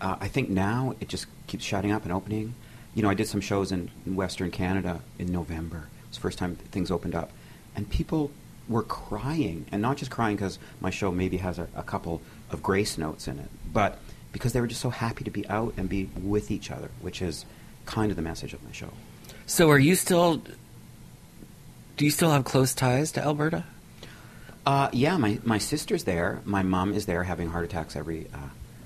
uh, 0.00 0.16
I 0.20 0.28
think 0.28 0.48
now 0.48 0.94
it 1.00 1.08
just 1.08 1.26
keeps 1.46 1.64
shutting 1.64 1.92
up 1.92 2.04
and 2.04 2.12
opening. 2.12 2.54
You 2.96 3.02
know, 3.02 3.10
I 3.10 3.14
did 3.14 3.28
some 3.28 3.42
shows 3.42 3.70
in, 3.72 3.90
in 4.06 4.16
Western 4.16 4.50
Canada 4.50 5.00
in 5.18 5.30
November. 5.30 5.88
It 6.04 6.08
was 6.08 6.16
the 6.16 6.22
first 6.22 6.38
time 6.38 6.56
things 6.56 6.90
opened 6.90 7.14
up. 7.14 7.30
And 7.76 7.88
people 7.90 8.30
were 8.68 8.82
crying, 8.82 9.66
and 9.70 9.82
not 9.82 9.98
just 9.98 10.10
crying 10.10 10.34
because 10.36 10.58
my 10.80 10.88
show 10.90 11.12
maybe 11.12 11.36
has 11.36 11.58
a, 11.58 11.68
a 11.76 11.82
couple 11.82 12.22
of 12.50 12.62
grace 12.62 12.96
notes 12.96 13.28
in 13.28 13.38
it, 13.38 13.50
but 13.72 13.98
because 14.32 14.54
they 14.54 14.60
were 14.62 14.66
just 14.66 14.80
so 14.80 14.88
happy 14.90 15.24
to 15.24 15.30
be 15.30 15.46
out 15.48 15.74
and 15.76 15.88
be 15.90 16.08
with 16.22 16.50
each 16.50 16.70
other, 16.70 16.90
which 17.02 17.20
is 17.20 17.44
kind 17.84 18.10
of 18.10 18.16
the 18.16 18.22
message 18.22 18.54
of 18.54 18.62
my 18.64 18.72
show. 18.72 18.88
So, 19.44 19.70
are 19.70 19.78
you 19.78 19.94
still? 19.94 20.42
Do 21.96 22.04
you 22.04 22.10
still 22.10 22.30
have 22.30 22.44
close 22.44 22.74
ties 22.74 23.12
to 23.12 23.22
Alberta? 23.22 23.64
Uh, 24.66 24.88
yeah, 24.92 25.16
my, 25.16 25.38
my 25.44 25.58
sister's 25.58 26.04
there. 26.04 26.40
My 26.44 26.62
mom 26.62 26.92
is 26.92 27.06
there 27.06 27.22
having 27.24 27.48
heart 27.50 27.64
attacks 27.64 27.94
every 27.94 28.26
uh, 28.34 28.38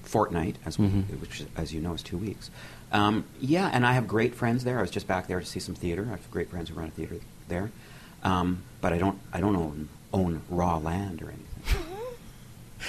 fortnight, 0.02 0.56
as 0.66 0.76
Mhm. 0.76 1.04
which, 1.20 1.44
as 1.56 1.72
you 1.72 1.80
know, 1.80 1.94
is 1.94 2.02
two 2.02 2.18
weeks. 2.18 2.50
Um, 2.92 3.24
yeah, 3.40 3.70
and 3.72 3.86
I 3.86 3.92
have 3.92 4.08
great 4.08 4.34
friends 4.34 4.64
there. 4.64 4.78
I 4.78 4.80
was 4.80 4.90
just 4.90 5.06
back 5.06 5.26
there 5.28 5.38
to 5.40 5.46
see 5.46 5.60
some 5.60 5.74
theater. 5.74 6.04
I 6.08 6.10
have 6.12 6.30
great 6.30 6.50
friends 6.50 6.68
who 6.70 6.74
run 6.74 6.88
a 6.88 6.90
theater 6.90 7.16
there, 7.48 7.70
um, 8.24 8.62
but 8.80 8.92
I 8.92 8.98
don't 8.98 9.18
I 9.32 9.40
don't 9.40 9.54
own 9.56 9.88
own 10.12 10.42
raw 10.50 10.76
land 10.78 11.22
or 11.22 11.26
anything. 11.26 11.46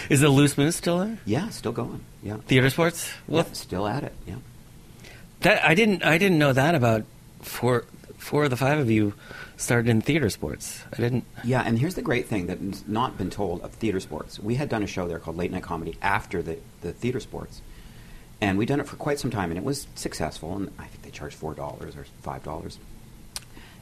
Is 0.10 0.22
the 0.22 0.30
Loose 0.30 0.58
Moose 0.58 0.76
still 0.76 1.00
there? 1.00 1.18
Yeah, 1.26 1.50
still 1.50 1.74
going. 1.74 2.04
Yeah, 2.24 2.38
Theater 2.38 2.70
sports? 2.70 3.12
Well, 3.28 3.46
yeah, 3.46 3.54
still 3.54 3.88
at 3.88 4.04
it. 4.04 4.14
Yeah. 4.26 4.36
that 5.42 5.64
I 5.64 5.76
didn't 5.76 6.04
I 6.04 6.18
didn't 6.18 6.40
know 6.40 6.54
that 6.54 6.76
about 6.76 7.04
four 7.42 7.86
four 8.18 8.46
of 8.46 8.50
the 8.52 8.58
five 8.58 8.80
of 8.80 8.90
you 8.90 9.14
started 9.58 9.90
in 9.90 10.02
theater 10.02 10.30
sports. 10.30 10.84
I 10.94 10.98
didn't. 10.98 11.26
Yeah, 11.44 11.62
and 11.62 11.78
here's 11.78 11.96
the 11.96 12.02
great 12.02 12.28
thing 12.28 12.48
that's 12.48 12.88
not 12.88 13.18
been 13.18 13.30
told 13.30 13.62
of 13.62 13.72
theater 13.74 14.00
sports. 14.00 14.40
We 14.40 14.56
had 14.56 14.70
done 14.70 14.82
a 14.82 14.88
show 14.88 15.08
there 15.08 15.20
called 15.20 15.38
Late 15.38 15.52
Night 15.52 15.64
Comedy 15.64 15.98
after 16.02 16.42
the, 16.42 16.58
the 16.82 16.94
theater 16.94 17.20
sports. 17.20 17.62
And 18.42 18.58
we'd 18.58 18.68
done 18.68 18.80
it 18.80 18.88
for 18.88 18.96
quite 18.96 19.20
some 19.20 19.30
time, 19.30 19.52
and 19.52 19.58
it 19.58 19.64
was 19.64 19.86
successful. 19.96 20.56
And 20.56 20.72
I 20.80 20.86
think 20.86 21.04
they 21.04 21.12
charged 21.12 21.40
$4 21.40 21.58
or 21.60 22.06
$5. 22.24 22.78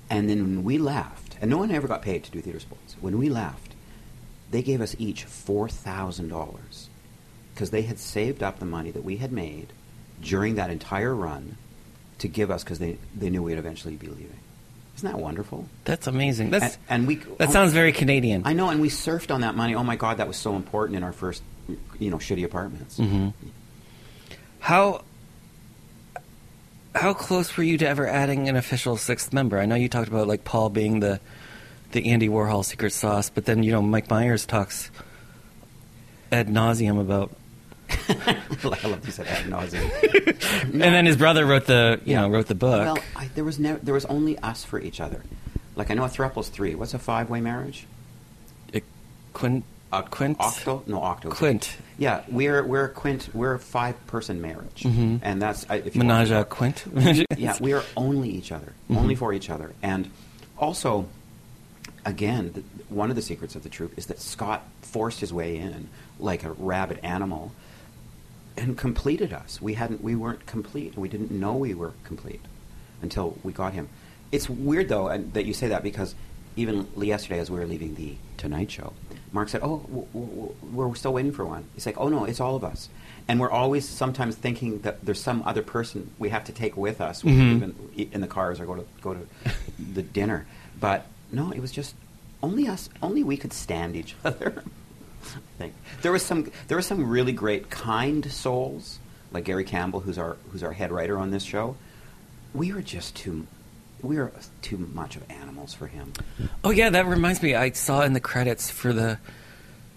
And 0.10 0.30
then 0.30 0.42
when 0.42 0.64
we 0.64 0.78
left, 0.78 1.38
and 1.40 1.50
no 1.50 1.58
one 1.58 1.72
ever 1.72 1.88
got 1.88 2.02
paid 2.02 2.24
to 2.26 2.32
do 2.32 2.42
theater 2.42 2.60
sports, 2.60 2.96
when 3.00 3.18
we 3.18 3.30
left, 3.30 3.74
they 4.52 4.62
gave 4.62 4.82
us 4.82 4.96
each 5.00 5.26
$4,000 5.26 6.88
because 7.54 7.70
they 7.72 7.84
had 7.84 8.00
saved 8.00 8.42
up 8.44 8.60
the 8.60 8.66
money 8.66 8.92
that 8.92 9.04
we 9.04 9.18
had 9.18 9.32
made 9.32 9.68
during 10.22 10.56
that 10.56 10.70
entire 10.70 11.14
run 11.16 11.56
to 12.18 12.28
give 12.28 12.52
us 12.52 12.64
because 12.64 12.80
they, 12.80 12.98
they 13.16 13.30
knew 13.30 13.44
we'd 13.44 13.58
eventually 13.58 13.96
be 13.96 14.08
leaving. 14.08 14.40
Isn't 14.98 15.10
that 15.10 15.20
wonderful? 15.20 15.66
That's 15.86 16.08
amazing. 16.08 16.50
That's 16.50 16.76
and, 16.90 17.04
and 17.04 17.08
we 17.08 17.16
that 17.38 17.52
sounds 17.52 17.72
very 17.72 17.94
Canadian. 17.94 18.42
I 18.44 18.52
know, 18.52 18.68
and 18.70 18.82
we 18.82 18.90
surfed 18.90 19.34
on 19.34 19.42
that 19.42 19.56
money. 19.56 19.74
Oh 19.74 19.84
my 19.84 19.96
God, 19.96 20.18
that 20.18 20.28
was 20.28 20.36
so 20.36 20.58
important 20.58 20.98
in 20.98 21.04
our 21.04 21.14
first, 21.14 21.42
you 22.00 22.10
know, 22.12 22.18
shitty 22.18 22.44
apartments. 22.44 23.00
Mhm. 23.00 23.32
How 24.60 25.04
how 26.96 27.14
close 27.14 27.56
were 27.56 27.64
you 27.64 27.78
to 27.78 27.88
ever 27.88 28.08
adding 28.08 28.50
an 28.50 28.56
official 28.56 28.98
sixth 28.98 29.32
member? 29.34 29.60
I 29.60 29.66
know 29.66 29.76
you 29.76 29.90
talked 29.90 30.08
about 30.10 30.28
like 30.28 30.44
Paul 30.44 30.70
being 30.70 31.00
the 31.00 31.20
the 31.92 32.12
Andy 32.12 32.30
Warhol 32.30 32.64
secret 32.66 32.92
sauce, 32.94 33.30
but 33.30 33.46
then 33.46 33.64
you 33.64 33.72
know 33.72 33.82
Mike 33.82 34.10
Myers 34.10 34.46
talks 34.46 34.92
ad 36.32 36.48
nauseum 36.48 37.00
about, 37.02 37.32
I 37.90 38.38
love 38.64 39.02
you 39.06 39.12
said 39.12 39.28
ad 39.28 39.46
nauseum. 39.46 40.64
and 40.64 40.82
then 40.82 41.06
his 41.06 41.18
brother 41.18 41.46
wrote 41.46 41.66
the 41.66 42.00
you 42.06 42.12
Yeah. 42.14 42.22
know 42.22 42.30
wrote 42.30 42.48
the 42.48 42.56
book. 42.56 42.86
Well, 42.96 42.98
I, 43.16 43.28
there 43.34 43.44
was 43.44 43.58
never, 43.60 43.80
there 43.80 43.94
was 43.94 44.06
only 44.06 44.38
us 44.40 44.64
for 44.64 44.80
each 44.80 45.00
other. 45.02 45.24
Like 45.76 45.90
I 45.90 45.94
know 45.96 46.04
a 46.04 46.10
thruple's 46.10 46.50
three. 46.50 46.76
What's 46.76 46.94
a 46.94 47.00
five-way 47.00 47.42
marriage? 47.42 47.88
Uh, 48.76 48.80
Quint, 49.34 49.64
A 49.92 50.04
Quint, 50.04 50.38
octo? 50.40 50.84
No, 50.86 51.02
octo. 51.02 51.30
Quint, 51.32 51.76
Yeah, 51.98 52.22
we're 52.30 52.64
we're 52.64 52.86
a 52.86 52.90
quint. 52.90 53.30
We're 53.34 53.56
a 53.56 53.60
five-person 53.60 54.40
marriage, 54.40 54.84
Mhm. 54.84 55.20
and 55.24 55.42
that's 55.42 55.66
I- 55.70 55.78
if 55.78 55.96
you 55.96 56.00
Menage 56.04 56.30
a 56.30 56.44
Quint. 56.46 56.86
yeah, 57.38 57.58
we 57.60 57.74
are 57.74 57.84
only 57.98 58.30
each 58.30 58.52
other, 58.52 58.74
only 58.92 59.16
for 59.16 59.34
each 59.34 59.50
other. 59.50 59.74
And 59.82 60.12
also, 60.60 61.08
again, 62.06 62.52
th 62.54 62.66
one 62.90 63.10
of 63.10 63.16
the 63.16 63.22
secrets 63.24 63.56
of 63.56 63.64
the 63.64 63.70
troupe 63.70 63.98
is 63.98 64.06
that 64.08 64.20
Scott 64.20 64.62
forced 64.82 65.20
his 65.20 65.32
way 65.34 65.58
in 65.58 65.90
like 66.20 66.44
a 66.44 66.52
rabid 66.52 67.00
animal 67.04 67.52
and 68.58 68.78
completed 68.78 69.32
us. 69.34 69.60
We 69.62 69.74
hadn't, 69.76 70.04
we 70.04 70.16
weren't 70.16 70.46
complete. 70.46 70.98
We 70.98 71.08
didn't 71.10 71.32
know 71.32 71.56
we 71.56 71.74
were 71.74 71.94
complete 72.04 72.42
until 73.02 73.38
we 73.44 73.54
got 73.54 73.74
him. 73.74 73.90
It's 74.32 74.50
weird 74.50 74.90
though 74.90 75.08
and, 75.08 75.34
that 75.34 75.46
you 75.46 75.54
say 75.54 75.68
that 75.70 75.82
because 75.84 76.14
even 76.60 76.88
yesterday, 76.98 77.40
as 77.40 77.50
we 77.50 77.60
were 77.60 77.66
leaving 77.66 77.96
the 77.96 78.16
Tonight 78.38 78.70
Show, 78.72 78.94
Mark 79.32 79.50
said, 79.50 79.62
"Oh, 79.64 79.78
w- 79.80 80.06
w- 80.14 80.56
we're 80.72 80.96
still 80.96 81.14
waiting 81.14 81.32
for 81.32 81.46
one." 81.46 81.66
He's 81.74 81.86
like, 81.86 81.98
"Oh 82.00 82.10
no, 82.10 82.26
it's 82.26 82.40
all 82.40 82.56
of 82.56 82.64
us." 82.64 82.90
And 83.28 83.40
we're 83.40 83.52
always 83.52 83.88
sometimes 83.88 84.36
thinking 84.36 84.80
that 84.82 85.06
there's 85.06 85.22
some 85.22 85.44
other 85.46 85.62
person 85.62 86.10
we 86.20 86.30
have 86.30 86.44
to 86.46 86.52
take 86.52 86.76
with 86.76 87.00
us, 87.00 87.22
Mhm. 87.24 87.56
even 87.56 88.10
in 88.12 88.22
the 88.22 88.28
cars 88.28 88.60
or 88.60 88.66
go 88.66 88.76
to 88.76 88.86
go 89.02 89.14
to 89.14 89.28
the 89.94 90.02
dinner. 90.02 90.46
But 90.80 91.06
no, 91.32 91.52
it 91.52 91.60
was 91.60 91.72
just 91.72 91.96
only 92.42 92.68
us. 92.68 92.90
Only 93.02 93.24
we 93.24 93.38
could 93.38 93.54
stand 93.54 93.96
each 93.96 94.16
other. 94.26 94.64
I 95.24 95.40
think 95.58 95.74
there 96.02 96.12
was 96.12 96.26
some 96.26 96.50
there 96.68 96.78
were 96.78 96.82
some 96.82 97.10
really 97.10 97.34
great 97.34 97.70
kind 97.70 98.30
souls 98.32 99.00
like 99.32 99.44
Gary 99.46 99.64
Campbell, 99.66 100.00
who's 100.02 100.18
our 100.18 100.38
who's 100.52 100.64
our 100.64 100.72
head 100.74 100.92
writer 100.92 101.18
on 101.18 101.32
this 101.32 101.44
show. 101.44 101.76
We 102.54 102.74
were 102.74 102.82
just 102.82 103.16
too 103.16 103.46
we 104.02 104.18
were 104.18 104.32
too 104.62 104.78
much 104.78 105.16
of 105.16 105.24
animals 105.30 105.74
for 105.74 105.88
him. 105.88 106.14
Oh 106.64 106.72
yeah, 106.72 106.90
that 106.90 107.06
reminds 107.06 107.42
me. 107.42 107.56
I 107.56 107.72
saw 107.72 108.02
in 108.02 108.14
the 108.14 108.20
credits 108.20 108.70
for 108.70 108.94
the 108.94 109.18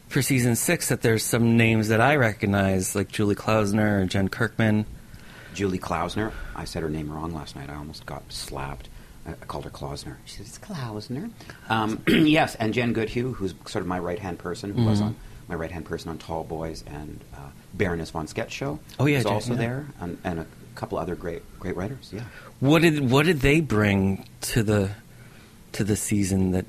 for 0.09 0.23
season 0.23 0.57
six 0.57 0.89
that 0.89 1.01
there's 1.03 1.25
some 1.25 1.57
names 1.57 1.89
that 1.89 2.01
I 2.01 2.17
recognize, 2.17 2.95
like 2.95 3.09
Julie 3.09 3.35
Klausner 3.35 4.03
or 4.03 4.05
Jen 4.07 4.29
Kirkman. 4.29 4.85
Julie 5.55 5.79
Klausner. 5.79 6.33
I 6.57 6.65
said 6.65 6.83
her 6.83 6.89
name 6.91 7.11
wrong 7.11 7.33
last 7.33 7.57
night. 7.57 7.71
I 7.71 7.75
almost 7.77 8.05
got 8.07 8.23
slapped. 8.31 8.89
I 9.27 9.33
called 9.33 9.65
her 9.65 9.71
Klausner. 9.71 10.17
She 10.25 10.39
says, 10.39 10.49
it's 10.49 10.59
Klausner. 10.59 11.31
Um, 11.69 12.03
yes, 12.09 12.55
and 12.57 12.75
Jen 12.75 12.93
Goodhue, 12.93 13.33
who's 13.35 13.55
sort 13.67 13.83
of 13.83 13.87
my 13.87 13.99
right 13.99 14.19
hand 14.19 14.39
person, 14.39 14.75
who 14.75 14.85
was 14.85 15.01
Mhm. 15.01 15.05
on 15.05 15.17
my 15.49 15.55
right 15.55 15.71
hand 15.71 15.85
person 15.85 16.11
on 16.11 16.19
Tall 16.19 16.43
Boys 16.45 16.83
and 16.87 17.21
uh, 17.37 17.39
Baroness 17.75 18.11
von 18.11 18.27
Sketch 18.27 18.51
Show. 18.53 18.81
Oh, 18.99 19.07
yeah, 19.07 19.19
is 19.19 19.25
Jen, 19.25 19.33
also 19.33 19.53
yeah. 19.53 19.59
there, 19.59 19.87
and, 20.01 20.19
and 20.25 20.41
a 20.41 20.47
couple 20.75 20.99
other 20.99 21.15
great 21.15 21.43
great 21.61 21.77
writers. 21.77 22.11
Yeah. 22.13 22.23
What 22.61 22.83
did 22.83 23.11
what 23.11 23.27
did 23.27 23.41
they 23.41 23.61
bring 23.61 24.27
to 24.53 24.63
the 24.63 24.91
to 25.73 25.85
the 25.85 25.97
season 25.97 26.51
that 26.53 26.67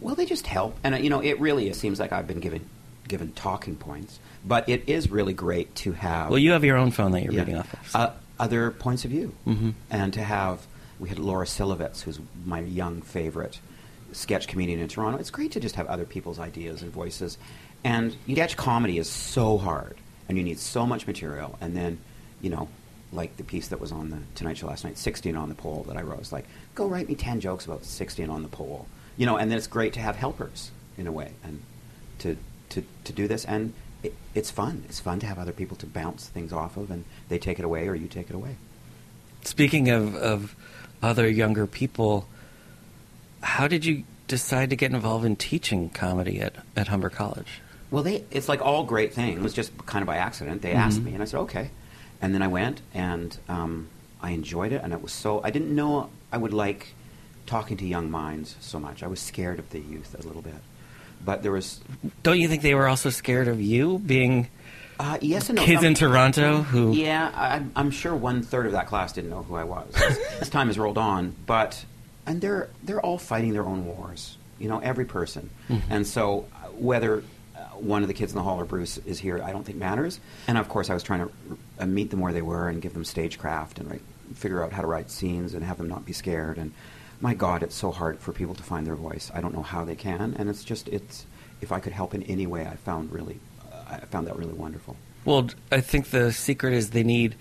Well, 0.00 0.14
they 0.14 0.26
just 0.26 0.46
help, 0.46 0.76
and 0.84 0.94
uh, 0.94 0.98
you 0.98 1.10
know, 1.10 1.20
it 1.20 1.38
really 1.40 1.68
it 1.68 1.76
seems 1.76 1.98
like 2.00 2.12
I've 2.12 2.26
been 2.26 2.40
given 2.40 2.68
given 3.08 3.32
talking 3.32 3.76
points, 3.76 4.18
but 4.46 4.68
it 4.68 4.88
is 4.88 5.10
really 5.10 5.34
great 5.34 5.74
to 5.76 5.92
have. 5.92 6.30
Well, 6.30 6.38
you 6.38 6.52
have 6.52 6.64
your 6.64 6.76
own 6.76 6.90
phone 6.90 7.12
that 7.12 7.22
you're 7.22 7.32
yeah, 7.34 7.40
reading 7.40 7.56
off 7.58 7.72
of. 7.74 7.88
so- 7.90 7.98
uh, 7.98 8.12
other 8.40 8.70
points 8.72 9.04
of 9.04 9.10
view, 9.12 9.32
Mhm. 9.46 9.74
and 9.90 10.12
to 10.14 10.22
have 10.22 10.66
we 10.98 11.08
had 11.08 11.18
Laura 11.18 11.44
Silovitz, 11.46 12.02
who's 12.02 12.18
my 12.46 12.60
young 12.60 13.02
favorite 13.02 13.60
sketch 14.12 14.46
comedian 14.48 14.80
in 14.80 14.88
Toronto. 14.88 15.18
It's 15.18 15.30
great 15.30 15.52
to 15.52 15.60
just 15.60 15.74
have 15.76 15.86
other 15.88 16.04
people's 16.04 16.38
ideas 16.38 16.82
and 16.82 16.90
voices, 16.92 17.36
and 17.84 18.16
sketch 18.28 18.56
comedy 18.56 18.98
is 18.98 19.08
so 19.10 19.58
hard, 19.58 19.96
and 20.28 20.38
you 20.38 20.44
need 20.44 20.58
so 20.58 20.86
much 20.86 21.06
material, 21.06 21.58
and 21.60 21.76
then 21.76 21.98
you 22.40 22.50
know. 22.50 22.68
Like 23.14 23.36
the 23.36 23.44
piece 23.44 23.68
that 23.68 23.80
was 23.80 23.92
on 23.92 24.10
the 24.10 24.18
Tonight 24.34 24.58
Show 24.58 24.66
last 24.66 24.84
night, 24.84 24.98
16 24.98 25.36
on 25.36 25.48
the 25.48 25.54
pole 25.54 25.84
that 25.88 25.96
I 25.96 26.02
wrote. 26.02 26.20
It's 26.20 26.32
like, 26.32 26.46
go 26.74 26.86
write 26.86 27.08
me 27.08 27.14
10 27.14 27.40
jokes 27.40 27.64
about 27.64 27.84
16 27.84 28.28
on 28.28 28.42
the 28.42 28.48
pole. 28.48 28.86
You 29.16 29.26
know, 29.26 29.36
and 29.36 29.50
then 29.50 29.58
it's 29.58 29.68
great 29.68 29.92
to 29.94 30.00
have 30.00 30.16
helpers 30.16 30.72
in 30.98 31.06
a 31.06 31.12
way 31.12 31.32
and 31.44 31.62
to, 32.20 32.36
to, 32.70 32.84
to 33.04 33.12
do 33.12 33.28
this. 33.28 33.44
And 33.44 33.72
it, 34.02 34.14
it's 34.34 34.50
fun. 34.50 34.84
It's 34.88 35.00
fun 35.00 35.20
to 35.20 35.26
have 35.26 35.38
other 35.38 35.52
people 35.52 35.76
to 35.78 35.86
bounce 35.86 36.26
things 36.26 36.52
off 36.52 36.76
of, 36.76 36.90
and 36.90 37.04
they 37.28 37.38
take 37.38 37.58
it 37.58 37.64
away 37.64 37.88
or 37.88 37.94
you 37.94 38.08
take 38.08 38.28
it 38.28 38.34
away. 38.34 38.56
Speaking 39.42 39.90
of, 39.90 40.16
of 40.16 40.56
other 41.02 41.28
younger 41.28 41.66
people, 41.66 42.26
how 43.42 43.68
did 43.68 43.84
you 43.84 44.04
decide 44.26 44.70
to 44.70 44.76
get 44.76 44.92
involved 44.92 45.24
in 45.24 45.36
teaching 45.36 45.90
comedy 45.90 46.40
at, 46.40 46.54
at 46.76 46.88
Humber 46.88 47.10
College? 47.10 47.60
Well, 47.90 48.02
they 48.02 48.24
it's 48.30 48.48
like 48.48 48.60
all 48.60 48.84
great 48.84 49.14
things. 49.14 49.38
It 49.38 49.42
was 49.42 49.54
just 49.54 49.86
kind 49.86 50.02
of 50.02 50.06
by 50.06 50.16
accident. 50.16 50.62
They 50.62 50.72
asked 50.72 50.96
mm-hmm. 50.96 51.06
me, 51.06 51.14
and 51.14 51.22
I 51.22 51.26
said 51.26 51.40
okay. 51.40 51.70
And 52.24 52.34
then 52.34 52.40
I 52.40 52.48
went, 52.48 52.80
and 52.94 53.36
um, 53.50 53.88
I 54.22 54.30
enjoyed 54.30 54.72
it, 54.72 54.80
and 54.82 54.94
it 54.94 55.02
was 55.02 55.12
so. 55.12 55.42
I 55.44 55.50
didn't 55.50 55.74
know 55.74 56.08
I 56.32 56.38
would 56.38 56.54
like 56.54 56.94
talking 57.44 57.76
to 57.76 57.86
young 57.86 58.10
minds 58.10 58.56
so 58.60 58.80
much. 58.80 59.02
I 59.02 59.08
was 59.08 59.20
scared 59.20 59.58
of 59.58 59.68
the 59.68 59.78
youth 59.78 60.16
a 60.18 60.26
little 60.26 60.40
bit, 60.40 60.54
but 61.22 61.42
there 61.42 61.52
was 61.52 61.82
Don't 62.22 62.40
you 62.40 62.48
think 62.48 62.62
they 62.62 62.74
were 62.74 62.88
also 62.88 63.10
scared 63.10 63.46
of 63.46 63.60
you 63.60 63.98
being 63.98 64.48
uh, 64.98 65.18
yes 65.20 65.50
and 65.50 65.58
no. 65.58 65.64
kids 65.66 65.82
in 65.82 65.92
Toronto 65.92 66.62
who 66.62 66.94
Yeah, 66.94 67.30
I, 67.34 67.62
I'm 67.76 67.90
sure 67.90 68.16
one 68.16 68.42
third 68.42 68.64
of 68.64 68.72
that 68.72 68.86
class 68.86 69.12
didn't 69.12 69.28
know 69.28 69.42
who 69.42 69.56
I 69.56 69.64
was 69.64 69.94
as, 70.40 70.48
time 70.48 70.68
has 70.68 70.78
rolled 70.78 70.96
on. 70.96 71.36
But 71.44 71.84
and 72.24 72.40
they're 72.40 72.70
they're 72.82 73.02
all 73.02 73.18
fighting 73.18 73.52
their 73.52 73.66
own 73.66 73.84
wars. 73.84 74.38
You 74.58 74.70
know, 74.70 74.78
every 74.78 75.04
person. 75.04 75.50
And 75.90 76.06
so 76.06 76.46
uh, 76.54 76.68
whether 76.68 77.22
one 77.82 78.02
of 78.02 78.08
the 78.08 78.14
kids 78.14 78.32
in 78.32 78.36
the 78.36 78.42
hall 78.42 78.60
or 78.60 78.64
Bruce 78.64 78.98
is 78.98 79.18
here, 79.18 79.42
I 79.42 79.52
don't 79.52 79.64
think 79.64 79.78
matters. 79.78 80.20
And 80.46 80.58
of 80.58 80.68
course, 80.68 80.90
I 80.90 80.94
was 80.94 81.02
trying 81.02 81.26
to 81.26 81.32
uh, 81.80 81.86
meet 81.86 82.10
them 82.10 82.20
where 82.20 82.32
they 82.32 82.42
were 82.42 82.68
and 82.68 82.80
give 82.80 82.94
them 82.94 83.04
stagecraft 83.04 83.78
and 83.78 83.90
like, 83.90 84.02
figure 84.34 84.62
out 84.62 84.72
how 84.72 84.82
to 84.82 84.86
write 84.86 85.10
scenes 85.10 85.54
and 85.54 85.64
have 85.64 85.78
them 85.78 85.88
not 85.88 86.04
be 86.04 86.12
scared. 86.12 86.58
And 86.58 86.72
my 87.20 87.34
God, 87.34 87.62
it's 87.62 87.74
so 87.74 87.90
hard 87.90 88.18
for 88.18 88.32
people 88.32 88.54
to 88.54 88.62
find 88.62 88.86
their 88.86 88.96
voice. 88.96 89.30
I 89.34 89.40
don't 89.40 89.54
know 89.54 89.62
how 89.62 89.84
they 89.84 89.96
can, 89.96 90.34
and 90.38 90.48
it's 90.48 90.64
just 90.64 90.88
it's. 90.88 91.26
If 91.60 91.72
I 91.72 91.80
could 91.80 91.92
help 91.92 92.14
in 92.14 92.24
any 92.24 92.46
way, 92.46 92.66
I 92.66 92.76
found 92.76 93.10
really, 93.10 93.40
uh, 93.72 93.76
I 93.88 93.98
found 94.00 94.26
that 94.26 94.36
really 94.36 94.52
wonderful. 94.52 94.96
Well, 95.24 95.48
I 95.72 95.80
think 95.80 96.10
the 96.10 96.30
secret 96.30 96.74
is 96.74 96.90
they 96.90 97.04
need 97.04 97.36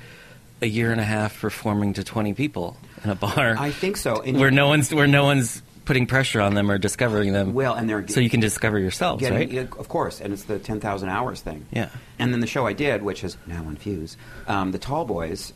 a 0.61 0.65
year 0.65 0.91
and 0.91 1.01
a 1.01 1.03
half 1.03 1.41
performing 1.41 1.93
to 1.93 2.05
20 2.05 2.33
people 2.33 2.77
in 3.03 3.09
a 3.09 3.15
bar. 3.15 3.57
I 3.59 3.71
think 3.71 3.97
so. 3.97 4.21
And 4.21 4.39
where 4.39 4.51
no 4.51 4.67
one's 4.67 4.93
where 4.93 5.07
no 5.07 5.25
one's 5.25 5.61
putting 5.85 6.05
pressure 6.07 6.41
on 6.41 6.53
them 6.53 6.71
or 6.71 6.77
discovering 6.77 7.33
them. 7.33 7.53
Well, 7.53 7.73
and 7.73 7.89
they're 7.89 8.07
so 8.07 8.19
you 8.19 8.29
can 8.29 8.39
discover 8.39 8.79
yourselves, 8.79 9.21
Getting- 9.21 9.55
right? 9.55 9.69
Of 9.77 9.89
course, 9.89 10.21
and 10.21 10.33
it's 10.33 10.43
the 10.43 10.59
10,000 10.59 11.09
hours 11.09 11.41
thing. 11.41 11.65
Yeah. 11.71 11.89
And 12.19 12.33
then 12.33 12.39
the 12.39 12.47
show 12.47 12.65
I 12.65 12.73
did, 12.73 13.03
which 13.03 13.23
is 13.23 13.37
now 13.45 13.63
on 13.65 13.75
Fuse, 13.75 14.17
um, 14.47 14.71
the 14.71 14.79
Tall 14.79 15.05
Boys, 15.05 15.53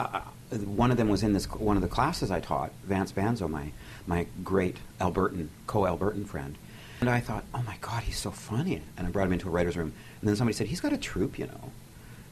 uh, 0.00 0.20
one 0.64 0.90
of 0.90 0.96
them 0.96 1.08
was 1.08 1.22
in 1.22 1.32
this 1.32 1.44
one 1.50 1.76
of 1.76 1.82
the 1.82 1.88
classes 1.88 2.30
I 2.30 2.40
taught, 2.40 2.70
Vance 2.84 3.12
Banzo, 3.12 3.48
my, 3.48 3.70
my 4.06 4.26
great 4.42 4.76
Albertan, 5.00 5.48
co-Albertan 5.66 6.26
friend. 6.26 6.56
And 7.00 7.08
I 7.08 7.20
thought, 7.20 7.44
oh 7.54 7.62
my 7.62 7.76
God, 7.80 8.02
he's 8.02 8.18
so 8.18 8.30
funny. 8.30 8.82
And 8.96 9.06
I 9.06 9.10
brought 9.10 9.26
him 9.26 9.32
into 9.32 9.48
a 9.48 9.50
writer's 9.50 9.76
room. 9.76 9.92
And 10.20 10.28
then 10.28 10.36
somebody 10.36 10.54
said, 10.54 10.66
he's 10.66 10.80
got 10.80 10.92
a 10.92 10.96
troupe, 10.96 11.38
you 11.38 11.46
know. 11.46 11.70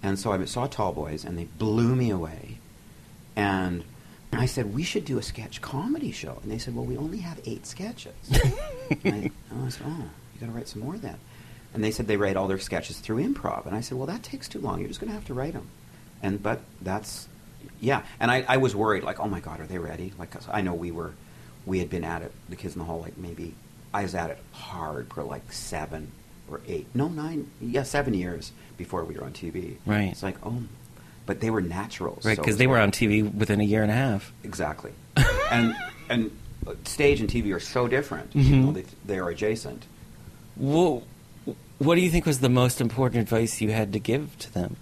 And 0.03 0.19
so 0.19 0.33
I 0.33 0.45
saw 0.47 0.67
Tall 0.67 0.93
Boys, 0.93 1.25
and 1.25 1.39
they 1.39 1.45
blew 1.45 1.95
me 1.95 2.11
away. 2.11 2.59
And 3.37 3.85
I 4.33 4.47
said, 4.47 4.75
we 4.75 4.83
should 4.83 5.05
do 5.05 5.19
a 5.19 5.23
sketch 5.23 5.61
comedy 5.61 6.13
show. 6.13 6.39
And 6.43 6.51
they 6.51 6.59
said, 6.59 6.75
well, 6.75 6.85
we 6.85 6.97
only 6.97 7.19
have 7.19 7.41
eight 7.47 7.67
sketches. 7.67 8.13
and 9.05 9.15
I, 9.15 9.31
I 9.65 9.69
said, 9.69 9.87
oh, 9.87 10.05
you 10.35 10.41
got 10.41 10.47
to 10.47 10.53
write 10.53 10.69
some 10.69 10.83
more 10.83 10.97
then. 10.99 11.17
And 11.75 11.83
they 11.83 11.91
said 11.91 12.07
they 12.07 12.17
write 12.17 12.37
all 12.37 12.49
their 12.49 12.59
sketches 12.59 12.99
through 12.99 13.23
improv. 13.27 13.67
And 13.67 13.75
I 13.77 13.81
said, 13.81 13.97
well, 13.99 14.07
that 14.07 14.23
takes 14.23 14.49
too 14.49 14.61
long. 14.61 14.81
You're 14.81 14.89
just 14.89 15.01
going 15.01 15.09
to 15.11 15.15
have 15.15 15.27
to 15.27 15.35
write 15.35 15.53
them. 15.53 15.69
And 16.23 16.43
but 16.43 16.61
that's 16.81 17.29
yeah. 17.81 18.03
And 18.21 18.31
I, 18.31 18.45
I 18.49 18.57
was 18.57 18.75
worried, 18.75 19.05
like, 19.05 19.21
oh 19.21 19.29
my 19.29 19.41
God, 19.41 19.61
are 19.61 19.67
they 19.67 19.79
ready? 19.79 20.13
Like, 20.19 20.31
'cause 20.31 20.47
I 20.51 20.63
know 20.63 20.75
we 20.75 20.91
were, 20.91 21.13
we 21.67 21.79
had 21.79 21.91
been 21.91 22.05
at 22.05 22.23
it, 22.23 22.33
the 22.49 22.57
kids 22.57 22.75
in 22.75 22.79
the 22.79 22.85
hall, 22.87 23.01
like 23.01 23.19
maybe 23.19 23.55
I 23.93 24.03
was 24.03 24.15
at 24.15 24.31
it 24.31 24.39
hard 24.53 25.13
for 25.13 25.23
like 25.25 25.53
seven 25.53 26.11
or 26.51 26.61
eight, 26.67 26.87
no 26.95 27.09
nine, 27.09 27.51
yeah, 27.61 27.83
seven 27.83 28.15
years 28.15 28.53
before 28.79 29.05
we 29.05 29.15
were 29.17 29.25
on 29.25 29.33
TV. 29.33 29.77
Right. 29.85 30.09
It's 30.11 30.23
like 30.23 30.37
oh, 30.45 30.63
but 31.27 31.41
they 31.41 31.51
were 31.51 31.61
naturals, 31.61 32.25
right, 32.25 32.37
because 32.37 32.55
it's 32.55 32.59
they 32.59 32.67
were 32.67 32.79
on 32.79 32.91
TV 32.93 33.23
within 33.35 33.61
a 33.61 33.65
year 33.65 33.83
and 33.83 33.91
a 33.91 33.95
half. 33.95 34.33
Exactly. 34.45 34.93
and 35.51 35.77
and 36.09 36.31
stage 36.85 37.21
and 37.21 37.29
TV 37.29 37.55
are 37.55 37.61
so 37.61 37.87
different. 37.89 38.33
Mhm. 38.33 38.45
You 38.45 38.57
know, 38.57 38.73
they, 38.73 38.85
they 39.05 39.19
are 39.19 39.29
adjacent. 39.29 39.85
Well, 40.57 41.03
what 41.79 41.97
do 41.97 42.01
you 42.01 42.11
think 42.11 42.27
was 42.27 42.41
the 42.41 42.49
most 42.49 42.81
important 42.81 43.21
advice 43.23 43.61
you 43.61 43.71
had 43.73 43.93
to 43.93 43.99
give 43.99 44.37
to 44.39 44.53
them? 44.55 44.77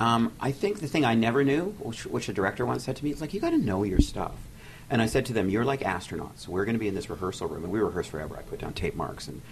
Um, 0.00 0.32
I 0.40 0.52
think 0.52 0.78
the 0.80 0.86
thing 0.86 1.04
I 1.04 1.14
never 1.14 1.42
knew, 1.42 1.74
which, 1.80 2.06
which 2.06 2.28
a 2.28 2.32
director 2.32 2.64
once 2.66 2.84
said 2.84 2.96
to 2.96 3.04
me, 3.04 3.10
is 3.10 3.20
like, 3.20 3.34
you 3.34 3.40
got 3.40 3.50
to 3.50 3.58
know 3.58 3.82
your 3.82 3.98
stuff. 4.00 4.34
And 4.90 5.02
I 5.02 5.06
said 5.06 5.26
to 5.26 5.32
them, 5.32 5.50
you're 5.50 5.64
like 5.64 5.80
astronauts. 5.80 6.46
We're 6.46 6.64
going 6.64 6.76
to 6.76 6.78
be 6.78 6.88
in 6.88 6.94
this 6.94 7.10
rehearsal 7.10 7.48
room. 7.48 7.64
And 7.64 7.72
we 7.72 7.80
rehearsed 7.80 8.10
forever. 8.10 8.36
I 8.38 8.42
put 8.42 8.60
down 8.60 8.74
tape 8.74 8.94
marks 8.94 9.26
and 9.28 9.42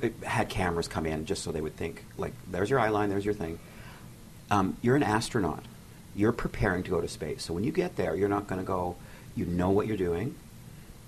p- 0.00 0.12
had 0.24 0.48
cameras 0.48 0.86
come 0.88 1.04
in 1.04 1.26
just 1.26 1.42
so 1.42 1.50
they 1.50 1.60
would 1.60 1.76
think, 1.76 2.04
like, 2.16 2.32
there's 2.50 2.70
your 2.70 2.78
eye 2.78 2.90
line, 2.90 3.08
there's 3.10 3.24
your 3.24 3.34
thing. 3.34 3.58
Um, 4.50 4.76
you're 4.82 4.96
an 4.96 5.02
astronaut. 5.02 5.64
You're 6.14 6.32
preparing 6.32 6.82
to 6.84 6.90
go 6.90 7.00
to 7.00 7.08
space. 7.08 7.44
So 7.44 7.52
when 7.54 7.64
you 7.64 7.72
get 7.72 7.96
there, 7.96 8.14
you're 8.14 8.28
not 8.28 8.46
going 8.46 8.60
to 8.60 8.66
go, 8.66 8.96
you 9.34 9.44
know 9.44 9.70
what 9.70 9.86
you're 9.86 9.96
doing, 9.96 10.34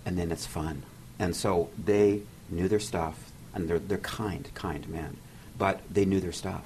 and 0.04 0.18
then 0.18 0.30
it's 0.30 0.44
fun. 0.46 0.82
And 1.18 1.34
so 1.34 1.70
they 1.82 2.22
knew 2.50 2.68
their 2.68 2.80
stuff, 2.80 3.30
and 3.54 3.68
they're, 3.68 3.78
they're 3.78 3.98
kind, 3.98 4.48
kind 4.54 4.86
men. 4.88 5.16
But 5.56 5.80
they 5.90 6.04
knew 6.04 6.20
their 6.20 6.32
stuff. 6.32 6.62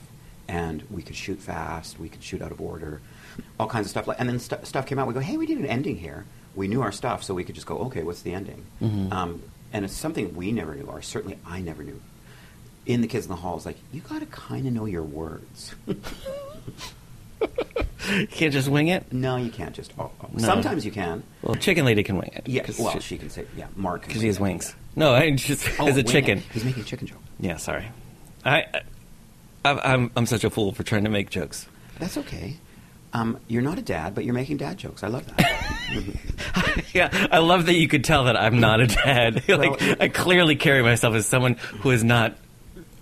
And 0.49 0.83
we 0.91 1.03
could 1.03 1.15
shoot 1.17 1.39
fast, 1.39 1.99
we 1.99 2.09
could 2.09 2.23
shoot 2.23 2.43
out 2.43 2.51
of 2.51 2.61
order, 2.61 3.01
all 3.61 3.69
kinds 3.69 3.87
of 3.87 3.91
stuff. 3.91 4.09
And 4.19 4.29
then 4.29 4.39
stu 4.41 4.57
stuff 4.65 4.87
came 4.87 4.99
out. 4.99 5.07
We 5.07 5.15
go, 5.15 5.21
hey, 5.21 5.37
we 5.37 5.47
did 5.47 5.59
an 5.59 5.67
ending 5.67 5.97
here. 5.97 6.25
We 6.55 6.69
knew 6.69 6.83
our 6.83 6.93
stuff, 6.93 7.23
so 7.23 7.33
we 7.33 7.45
could 7.45 7.55
just 7.55 7.67
go, 7.67 7.79
okay, 7.79 8.03
what's 8.03 8.23
the 8.23 8.35
ending? 8.35 8.65
Mhm. 8.83 9.13
Um, 9.13 9.43
and 9.73 9.85
it's 9.85 9.95
something 9.95 10.35
we 10.35 10.53
never 10.53 10.75
knew, 10.75 10.85
or 10.85 11.01
certainly 11.01 11.39
I 11.47 11.61
never 11.61 11.83
knew. 11.83 12.01
In 12.85 13.01
the 13.01 13.07
kids 13.07 13.25
in 13.27 13.31
the 13.31 13.37
hall, 13.37 13.57
it's 13.57 13.65
like 13.65 13.79
you 13.93 14.01
got 14.03 14.19
to 14.21 14.27
kind 14.27 14.67
of 14.67 14.73
know 14.75 14.85
your 14.87 15.05
words. 15.05 15.75
You 18.11 18.27
can't 18.27 18.53
just 18.53 18.69
wing 18.69 18.89
it. 18.89 19.13
no, 19.13 19.37
you 19.37 19.51
can't 19.51 19.75
just. 19.75 19.93
Oh, 19.99 20.11
oh. 20.23 20.29
No. 20.33 20.45
Sometimes 20.45 20.85
you 20.85 20.91
can. 20.91 21.23
Well, 21.43 21.55
Chicken 21.55 21.85
Lady 21.85 22.03
can 22.03 22.17
wing 22.17 22.31
it. 22.35 22.49
Yeah, 22.49 22.67
well, 22.79 22.93
she- 22.95 23.01
she 23.01 23.19
can 23.19 23.31
say, 23.31 23.47
yeah, 23.57 23.69
Mark. 23.77 24.05
because 24.07 24.21
he 24.21 24.27
has 24.27 24.41
wings. 24.41 24.75
No, 24.97 25.15
I 25.15 25.31
just 25.31 25.67
Oh, 25.81 25.87
as 25.87 25.97
a 25.97 26.03
chicken. 26.03 26.39
it. 26.39 26.45
He's 26.53 26.65
making 26.65 26.83
a 26.83 26.87
chicken 26.87 27.07
joke. 27.07 27.19
Yeah, 27.41 27.57
sorry. 27.59 27.87
I, 28.45 28.65
I 29.65 29.71
I'm 29.95 30.11
I'm 30.17 30.27
such 30.27 30.43
a 30.45 30.51
fool 30.51 30.73
for 30.73 30.83
trying 30.83 31.05
to 31.05 31.11
make 31.11 31.31
jokes. 31.31 31.67
That's 32.01 32.17
okay. 32.19 32.57
Um, 33.15 33.39
you're 33.47 33.63
not 33.63 33.79
a 33.79 33.83
dad, 33.83 34.15
but 34.15 34.25
you're 34.25 34.35
making 34.35 34.57
dad 34.57 34.79
jokes. 34.79 35.03
I 35.05 35.09
love 35.09 35.25
that. 35.37 36.87
yeah, 36.95 37.29
I 37.31 37.39
love 37.39 37.67
that 37.67 37.75
you 37.75 37.87
could 37.87 38.05
tell 38.05 38.25
that 38.25 38.37
I'm 38.37 38.59
not 38.59 38.81
a 38.81 38.87
dad. 38.89 39.45
like 39.49 39.79
Well- 39.81 39.97
I 40.01 40.09
clearly 40.09 40.57
carry 40.57 40.83
myself 40.83 41.15
as 41.15 41.27
someone 41.27 41.55
who 41.81 41.91
is 41.91 42.03
not 42.03 42.37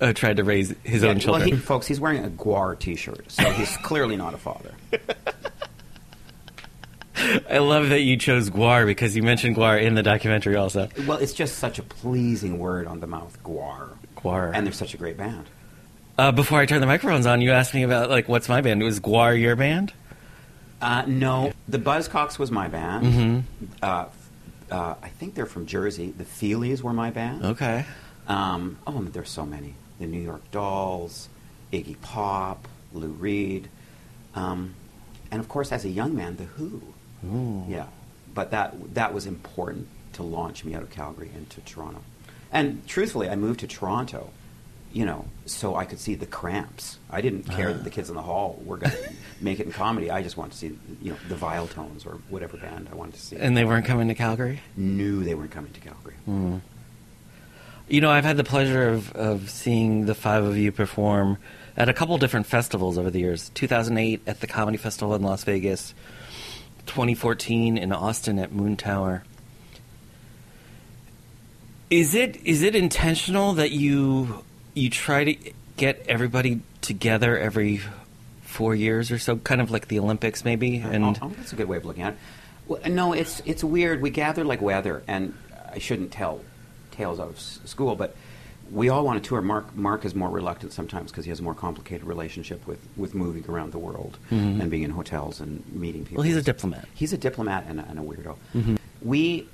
uh, 0.00 0.12
tried 0.12 0.36
to 0.38 0.44
raise 0.44 0.74
his 0.84 1.02
Yeah, 1.02 1.10
own 1.10 1.18
children. 1.20 1.48
Well, 1.50 1.56
he, 1.58 1.62
folks, 1.62 1.86
he's 1.86 2.00
wearing 2.00 2.24
a 2.24 2.28
Gwar 2.30 2.78
T-shirt, 2.78 3.30
so 3.30 3.50
he's 3.50 3.76
clearly 3.82 4.16
not 4.16 4.34
a 4.34 4.38
father. 4.38 4.72
I 7.50 7.58
love 7.58 7.90
that 7.90 8.00
you 8.00 8.16
chose 8.16 8.48
Gwar 8.48 8.86
because 8.86 9.14
you 9.14 9.22
mentioned 9.22 9.56
Gwar 9.56 9.80
in 9.82 9.94
the 9.94 10.02
documentary 10.02 10.56
also. 10.56 10.88
Well, 11.06 11.18
it's 11.18 11.34
just 11.34 11.58
such 11.58 11.78
a 11.78 11.82
pleasing 11.82 12.58
word 12.58 12.86
on 12.86 13.00
the 13.00 13.06
mouth, 13.06 13.36
Gwar. 13.44 13.90
Gwar. 14.16 14.52
And 14.54 14.66
they're 14.66 14.72
such 14.72 14.94
a 14.94 14.96
great 14.96 15.18
band. 15.18 15.46
Uh, 16.16 16.32
before 16.32 16.60
I 16.60 16.66
turn 16.66 16.80
the 16.80 16.86
microphones 16.86 17.26
on, 17.26 17.40
you 17.42 17.50
asked 17.52 17.74
me 17.74 17.82
about 17.82 18.08
like 18.08 18.28
what's 18.28 18.48
my 18.48 18.60
band? 18.62 18.82
Was 18.82 19.00
Gwar 19.00 19.38
your 19.38 19.54
band? 19.56 19.92
Uh, 20.80 21.04
no, 21.06 21.52
the 21.68 21.78
Buzzcocks 21.78 22.38
was 22.38 22.50
my 22.50 22.68
band. 22.68 23.04
Mhm. 23.06 23.42
Uh, 23.82 24.06
uh, 24.70 24.94
I 25.02 25.08
think 25.08 25.34
they're 25.34 25.44
from 25.46 25.66
Jersey. 25.66 26.14
The 26.16 26.24
Feelies 26.24 26.80
were 26.82 26.92
my 26.94 27.10
band. 27.10 27.44
Okay. 27.44 27.84
Um, 28.28 28.78
oh, 28.86 29.02
there's 29.02 29.28
so 29.30 29.44
many. 29.44 29.74
The 30.00 30.06
New 30.06 30.20
York 30.20 30.50
Dolls, 30.50 31.28
Iggy 31.72 32.00
Pop, 32.00 32.66
Lou 32.92 33.08
Reed, 33.08 33.68
um, 34.34 34.74
and 35.30 35.40
of 35.40 35.48
course, 35.48 35.70
as 35.70 35.84
a 35.84 35.88
young 35.88 36.16
man, 36.16 36.36
The 36.36 36.44
Who. 36.44 36.82
Ooh. 37.26 37.64
Yeah, 37.68 37.86
but 38.34 38.50
that 38.50 38.94
that 38.94 39.14
was 39.14 39.26
important 39.26 39.86
to 40.14 40.22
launch 40.22 40.64
me 40.64 40.74
out 40.74 40.82
of 40.82 40.90
Calgary 40.90 41.30
into 41.34 41.60
Toronto. 41.60 42.02
And 42.52 42.84
truthfully, 42.88 43.28
I 43.28 43.36
moved 43.36 43.60
to 43.60 43.68
Toronto, 43.68 44.30
you 44.92 45.04
know, 45.04 45.26
so 45.46 45.76
I 45.76 45.84
could 45.84 46.00
see 46.00 46.16
the 46.16 46.26
Cramps. 46.26 46.98
I 47.08 47.20
didn't 47.20 47.44
care 47.44 47.72
that 47.72 47.84
the 47.84 47.90
kids 47.90 48.08
in 48.08 48.16
the 48.16 48.22
hall 48.22 48.60
were 48.64 48.76
going 48.78 48.90
to 49.04 49.12
make 49.40 49.60
it 49.60 49.66
in 49.66 49.72
comedy. 49.72 50.10
I 50.10 50.22
just 50.22 50.36
wanted 50.36 50.52
to 50.52 50.58
see, 50.58 50.78
you 51.00 51.12
know, 51.12 51.18
the 51.28 51.36
Viletones 51.36 52.04
or 52.06 52.18
whatever 52.28 52.56
band 52.56 52.88
I 52.90 52.96
wanted 52.96 53.14
to 53.14 53.20
see. 53.20 53.36
And 53.36 53.56
they 53.56 53.64
weren't 53.64 53.86
coming 53.86 54.08
to 54.08 54.14
Calgary. 54.14 54.60
knew 54.76 55.22
they 55.22 55.34
weren't 55.36 55.52
coming 55.52 55.72
to 55.72 55.80
Calgary. 55.80 56.14
Mm. 56.28 56.60
You 57.90 58.00
know, 58.00 58.08
I've 58.08 58.24
had 58.24 58.36
the 58.36 58.44
pleasure 58.44 58.88
of, 58.88 59.10
of 59.16 59.50
seeing 59.50 60.06
the 60.06 60.14
five 60.14 60.44
of 60.44 60.56
you 60.56 60.70
perform 60.70 61.38
at 61.76 61.88
a 61.88 61.92
couple 61.92 62.16
different 62.18 62.46
festivals 62.46 62.96
over 62.96 63.10
the 63.10 63.18
years. 63.18 63.48
2008 63.54 64.22
at 64.28 64.40
the 64.40 64.46
Comedy 64.46 64.78
Festival 64.78 65.12
in 65.16 65.22
Las 65.22 65.42
Vegas, 65.42 65.92
2014 66.86 67.76
in 67.76 67.92
Austin 67.92 68.38
at 68.38 68.52
Moontower. 68.52 69.22
Is 71.90 72.14
it 72.14 72.36
is 72.44 72.62
it 72.62 72.76
intentional 72.76 73.54
that 73.54 73.72
you 73.72 74.44
you 74.74 74.88
try 74.88 75.24
to 75.24 75.52
get 75.76 76.04
everybody 76.06 76.60
together 76.82 77.36
every 77.36 77.80
four 78.42 78.76
years 78.76 79.10
or 79.10 79.18
so, 79.18 79.38
kind 79.38 79.60
of 79.60 79.72
like 79.72 79.88
the 79.88 79.98
Olympics, 79.98 80.44
maybe? 80.44 80.80
Uh, 80.80 80.90
and 80.90 81.04
oh, 81.04 81.16
oh, 81.22 81.32
that's 81.36 81.52
a 81.52 81.56
good 81.56 81.66
way 81.66 81.78
of 81.78 81.84
looking 81.84 82.04
at 82.04 82.12
it. 82.12 82.18
Well, 82.68 82.80
no, 82.88 83.12
it's 83.14 83.42
it's 83.44 83.64
weird. 83.64 84.00
We 84.00 84.10
gather 84.10 84.44
like 84.44 84.62
weather, 84.62 85.02
and 85.08 85.34
I 85.72 85.80
shouldn't 85.80 86.12
tell 86.12 86.42
tales 86.90 87.20
out 87.20 87.28
of 87.28 87.36
s- 87.36 87.60
school, 87.64 87.94
but 87.96 88.14
we 88.70 88.88
all 88.88 89.04
want 89.04 89.22
to 89.22 89.28
tour. 89.28 89.40
Mark 89.42 89.74
Mark 89.76 90.04
is 90.04 90.14
more 90.14 90.28
reluctant 90.30 90.72
sometimes 90.72 91.10
because 91.10 91.24
he 91.24 91.30
has 91.30 91.40
a 91.40 91.42
more 91.42 91.54
complicated 91.54 92.04
relationship 92.06 92.64
with, 92.66 92.78
with 92.96 93.14
moving 93.14 93.44
around 93.48 93.72
the 93.72 93.78
world 93.78 94.16
Mhm. 94.30 94.60
and 94.60 94.70
being 94.70 94.82
in 94.84 94.90
hotels 94.90 95.40
and 95.40 95.64
meeting 95.72 96.02
people. 96.04 96.18
well, 96.18 96.26
he's 96.26 96.36
a 96.36 96.42
diplomat. 96.42 96.86
He's 96.94 97.12
a 97.12 97.18
diplomat 97.18 97.64
and 97.68 97.80
a, 97.80 97.84
and 97.88 97.98
a 97.98 98.02
weirdo. 98.02 98.36
Mhm. 98.54 98.78
We, 99.02 99.48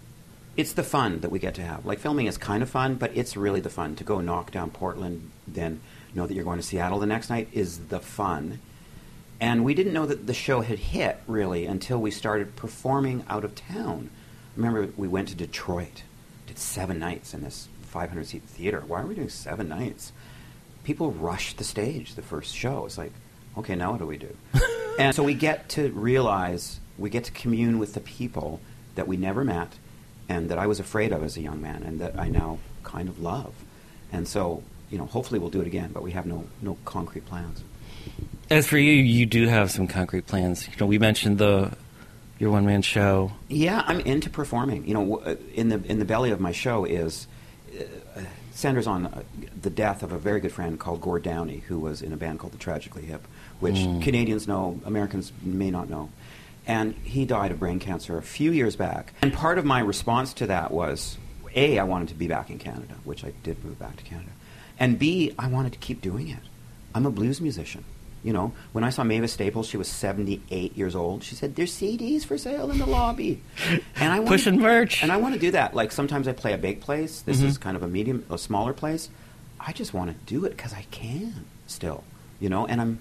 it's 0.57 0.75
the 0.75 0.83
fun 0.83 1.20
that 1.20 1.31
we 1.31 1.38
get 1.38 1.55
to 1.55 1.62
have. 1.62 1.87
Like 1.87 1.99
filming 1.99 2.27
is 2.27 2.37
kind 2.37 2.62
of 2.62 2.68
fun, 2.68 2.96
but 2.96 3.11
it's 3.16 3.37
really 3.37 3.61
the 3.61 3.70
fun 3.70 3.94
to 3.96 4.05
go 4.05 4.20
knock 4.20 4.51
down 4.51 4.70
Portland, 4.70 5.31
then 5.49 5.81
know 6.14 6.27
that 6.27 6.35
you're 6.35 6.44
going 6.44 6.59
to 6.59 6.62
Seattle 6.66 6.99
the 6.99 7.07
next 7.07 7.31
night 7.31 7.49
is 7.53 7.79
the 7.88 8.01
fun. 8.01 8.59
And 9.40 9.64
we 9.64 9.75
didn't 9.75 9.92
know 9.92 10.07
that 10.07 10.27
the 10.27 10.33
show 10.35 10.62
had 10.62 10.79
hit 10.79 11.20
really 11.27 11.66
until 11.66 11.99
we 12.01 12.11
started 12.11 12.57
performing 12.57 13.22
out 13.29 13.44
of 13.44 13.55
town. 13.55 14.09
Remember, 14.57 14.88
we 14.96 15.09
went 15.09 15.29
to 15.29 15.35
Detroit, 15.35 16.03
did 16.46 16.59
seven 16.59 16.98
nights 16.98 17.35
in 17.35 17.42
this 17.42 17.68
500 17.82 18.26
seat 18.26 18.42
theater. 18.42 18.82
Why 18.87 19.02
are 19.02 19.06
we 19.06 19.14
doing 19.14 19.28
seven 19.28 19.68
nights? 19.68 20.12
People 20.85 21.12
rushed 21.12 21.59
the 21.59 21.64
stage 21.64 22.14
the 22.14 22.22
first 22.22 22.54
show. 22.54 22.87
It's 22.87 22.98
like, 22.98 23.12
okay, 23.56 23.74
now 23.74 23.92
what 23.92 24.00
do 24.00 24.06
we 24.06 24.18
do? 24.18 24.37
and 24.98 25.14
so 25.14 25.22
we 25.22 25.35
get 25.35 25.68
to 25.70 25.90
realize, 25.90 26.80
we 26.98 27.11
get 27.11 27.24
to 27.24 27.32
commune 27.32 27.78
with 27.78 27.94
the 27.94 28.00
people 28.00 28.61
that 28.94 29.09
we 29.09 29.16
never 29.16 29.44
met 29.44 29.72
and 30.28 30.48
that 30.50 30.59
I 30.59 30.66
was 30.66 30.80
afraid 30.80 31.12
of 31.12 31.22
as 31.22 31.37
a 31.37 31.40
young 31.40 31.61
man 31.61 31.82
and 31.82 32.00
that 32.00 32.18
I 32.18 32.28
now 32.28 32.59
kind 32.82 33.09
of 33.09 33.20
love. 33.20 33.54
And 34.12 34.26
so, 34.26 34.62
you 34.90 34.98
know, 34.98 35.06
hopefully 35.06 35.38
we'll 35.38 35.50
do 35.50 35.61
it 35.61 35.66
again, 35.66 35.90
but 35.92 36.02
we 36.02 36.12
have 36.12 36.26
no, 36.26 36.44
no 36.62 36.76
concrete 36.85 37.26
plans. 37.26 37.62
As 38.50 38.66
for 38.66 38.78
you, 38.78 38.92
you 38.92 39.26
do 39.26 39.48
have 39.48 39.70
some 39.70 39.88
concrete 39.88 40.26
plans. 40.26 40.68
You 40.68 40.74
know, 40.78 40.87
we 40.87 40.98
mentioned 40.98 41.38
the 41.38 41.76
your 42.38 42.51
one 42.51 42.66
man 42.66 42.83
show. 42.83 43.33
Yeah, 43.49 43.83
I'm 43.87 44.01
into 44.01 44.31
performing. 44.31 44.87
You 44.87 44.94
know, 44.94 45.16
uh, 45.18 45.37
in 45.55 45.68
the 45.68 45.83
in 45.85 45.99
the 45.99 46.05
belly 46.05 46.31
of 46.31 46.40
my 46.40 46.53
show 46.53 46.85
is 46.85 47.27
uh, 47.79 48.20
centers 48.53 48.87
on 48.87 49.07
uh, 49.07 49.22
the 49.61 49.70
death 49.70 50.03
of 50.03 50.12
a 50.12 50.18
very 50.18 50.40
good 50.40 50.53
friend 50.53 50.79
called 50.79 51.01
Gord 51.01 51.22
Downie, 51.22 51.59
who 51.68 51.79
was 51.79 52.03
in 52.03 52.12
a 52.12 52.16
band 52.16 52.38
called 52.38 52.53
the 52.53 52.59
Tragically 52.59 53.03
Hip, 53.03 53.27
which 53.61 53.75
Mm. 53.77 54.03
Canadians 54.03 54.49
know, 54.49 54.81
Americans 54.85 55.33
may 55.42 55.70
not 55.70 55.90
know. 55.90 56.11
And 56.66 56.94
he 57.05 57.25
died 57.27 57.53
of 57.53 57.61
brain 57.61 57.79
cancer 57.79 58.18
a 58.18 58.22
few 58.22 58.51
years 58.51 58.75
back. 58.75 59.12
And 59.22 59.33
part 59.33 59.59
of 59.59 59.64
my 59.64 59.79
response 59.79 60.33
to 60.35 60.46
that 60.49 60.72
was, 60.72 61.16
a, 61.55 61.79
I 61.79 61.85
wanted 61.85 62.09
to 62.09 62.14
be 62.14 62.27
back 62.27 62.51
in 62.51 62.59
Canada, 62.59 62.94
which 63.05 63.25
I 63.25 63.33
did 63.44 63.64
move 63.64 63.79
back 63.79 63.96
to 63.99 64.05
Canada, 64.05 64.31
and 64.79 64.99
b, 64.99 65.33
I 65.38 65.46
wanted 65.49 65.72
to 65.75 65.79
keep 65.79 66.01
doing 66.01 66.29
it. 66.29 66.40
I'm 66.94 67.07
a 67.07 67.11
blues 67.11 67.40
musician. 67.40 67.85
You 68.24 68.33
know, 68.33 68.52
when 68.72 68.83
I 68.83 68.90
saw 68.90 69.05
Mavis 69.05 69.33
Staples, 69.33 69.68
she 69.68 69.76
was 69.76 69.87
78 69.88 70.76
years 70.76 70.96
old. 70.96 71.22
She 71.22 71.35
said, 71.37 71.55
"There's 71.55 71.72
CDs 71.72 72.24
for 72.24 72.37
sale 72.37 72.70
in 72.72 72.79
the 72.79 72.87
lobby," 72.87 73.40
and 73.94 74.12
I 74.12 74.18
wanna- 74.18 74.31
Pushing 74.31 74.59
merch. 74.59 75.02
And 75.02 75.12
I 75.12 75.16
want 75.16 75.35
to 75.35 75.40
do 75.40 75.52
that. 75.52 75.74
Like 75.74 75.92
sometimes 75.92 76.26
I 76.26 76.33
play 76.33 76.52
a 76.52 76.59
big 76.59 76.81
place. 76.81 77.20
This 77.20 77.40
Mhm. 77.40 77.44
is 77.44 77.59
kind 77.59 77.76
of 77.76 77.83
a 77.85 77.88
medium, 77.88 78.24
a 78.29 78.37
smaller 78.38 78.72
place. 78.72 79.11
I 79.61 79.72
just 79.72 79.94
want 79.94 80.11
to 80.11 80.16
do 80.26 80.44
it 80.44 80.57
because 80.57 80.72
I 80.72 80.87
can 80.90 81.44
still, 81.68 82.02
you 82.40 82.48
know, 82.48 82.66
and 82.66 82.81
I'm 82.81 82.98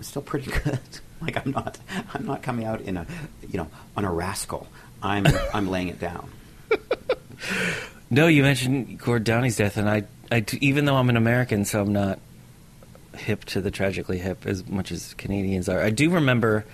still 0.00 0.22
pretty 0.22 0.50
good. 0.64 0.80
like 1.20 1.36
I'm 1.44 1.52
not, 1.52 1.78
I'm 2.14 2.26
not 2.26 2.42
coming 2.42 2.64
out 2.64 2.80
in 2.80 2.96
a, 2.96 3.06
you 3.48 3.58
know, 3.58 3.68
on 3.96 4.04
a 4.04 4.10
rascal. 4.12 4.66
I'm, 5.02 5.26
I'm 5.54 5.68
laying 5.68 5.88
it 5.88 6.00
down. 6.00 6.28
No, 8.10 8.26
you 8.26 8.42
mentioned 8.42 8.98
Gord 9.00 9.24
Downie's 9.24 9.56
death, 9.56 9.76
and 9.76 9.88
I, 9.88 10.04
I 10.32 10.42
even 10.62 10.86
though 10.86 10.96
I'm 10.96 11.10
an 11.10 11.16
American, 11.18 11.66
so 11.66 11.82
I'm 11.82 11.92
not 11.92 12.18
hip 13.18 13.44
to 13.46 13.60
the 13.60 13.70
tragically 13.70 14.18
hip 14.18 14.46
as 14.46 14.66
much 14.68 14.90
as 14.92 15.14
Canadians 15.14 15.68
are. 15.68 15.80
I 15.82 15.90
do 15.90 16.10
remember 16.10 16.64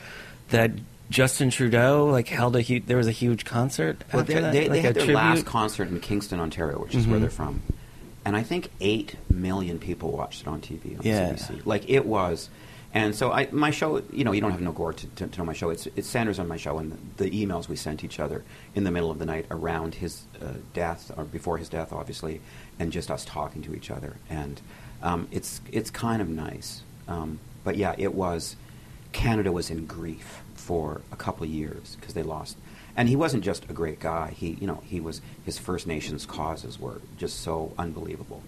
that 0.50 0.70
Justin 1.10 1.50
Trudeau 1.50 2.06
like 2.06 2.28
held 2.28 2.56
a 2.56 2.60
huge. 2.60 2.86
There 2.86 2.96
was 2.96 3.06
a 3.06 3.12
huge 3.12 3.44
concert 3.44 4.02
Well, 4.12 4.20
after 4.22 4.34
they, 4.34 4.40
that, 4.40 4.52
they, 4.52 4.60
like 4.62 4.70
they 4.70 4.80
had 4.80 4.94
their 4.94 5.04
tribute. 5.04 5.16
last 5.16 5.46
concert 5.46 5.88
in 5.88 6.00
Kingston, 6.00 6.40
Ontario, 6.40 6.78
which 6.80 6.94
is 6.94 7.06
where 7.06 7.18
Mhm. 7.18 7.22
they're 7.22 7.30
from, 7.30 7.62
and 8.24 8.36
I 8.36 8.42
think 8.42 8.70
eight 8.80 9.16
million 9.30 9.78
people 9.78 10.12
watched 10.12 10.42
it 10.42 10.48
on 10.48 10.60
TV 10.60 10.96
on 10.96 11.02
Yeah. 11.04 11.34
CBC. 11.34 11.60
Like 11.66 11.88
it 11.90 12.06
was, 12.06 12.48
and 12.94 13.14
so 13.14 13.30
I 13.32 13.48
my 13.52 13.70
show. 13.70 14.02
You 14.12 14.24
know, 14.24 14.32
you 14.32 14.40
don't 14.40 14.50
have 14.52 14.62
no 14.62 14.72
Gord 14.72 14.96
to, 14.98 15.06
to, 15.08 15.26
to 15.26 15.38
know 15.38 15.44
my 15.44 15.52
show. 15.52 15.68
It's 15.70 15.86
it's 15.94 16.08
Sanders 16.08 16.38
on 16.38 16.48
my 16.48 16.56
show 16.56 16.78
and 16.78 16.98
the, 17.16 17.24
the 17.24 17.46
emails 17.46 17.68
we 17.68 17.76
sent 17.76 18.02
each 18.02 18.18
other 18.18 18.42
in 18.74 18.84
the 18.84 18.90
middle 18.90 19.10
of 19.10 19.18
the 19.18 19.26
night 19.26 19.44
around 19.50 19.96
his 19.96 20.22
uh, 20.42 20.46
death 20.72 21.10
or 21.16 21.24
before 21.24 21.58
his 21.58 21.68
death, 21.68 21.92
obviously, 21.92 22.40
and 22.78 22.92
just 22.92 23.10
us 23.10 23.24
talking 23.26 23.60
to 23.62 23.74
each 23.74 23.90
other. 23.90 24.16
And 24.30 24.60
um, 25.04 25.28
it's 25.30 25.60
it's 25.70 25.90
kind 25.90 26.20
of 26.20 26.28
nice. 26.28 26.82
Um, 27.06 27.38
but 27.62 27.76
yeah, 27.76 27.94
it 27.96 28.14
was. 28.14 28.56
Canada 29.12 29.52
was 29.52 29.70
in 29.70 29.86
grief 29.86 30.42
for 30.54 31.02
a 31.12 31.16
couple 31.16 31.46
years 31.46 31.96
because 32.00 32.14
they 32.14 32.24
lost. 32.24 32.56
And 32.96 33.08
he 33.08 33.14
wasn't 33.14 33.44
just 33.44 33.68
a 33.70 33.72
great 33.72 34.00
guy. 34.00 34.30
He, 34.36 34.56
you 34.60 34.66
know, 34.66 34.82
he 34.84 34.98
was 35.00 35.20
his 35.44 35.58
First 35.58 35.86
Nations 35.86 36.26
causes 36.26 36.80
were 36.80 37.00
just 37.16 37.40
so 37.40 37.72
unbelievable. 37.78 38.42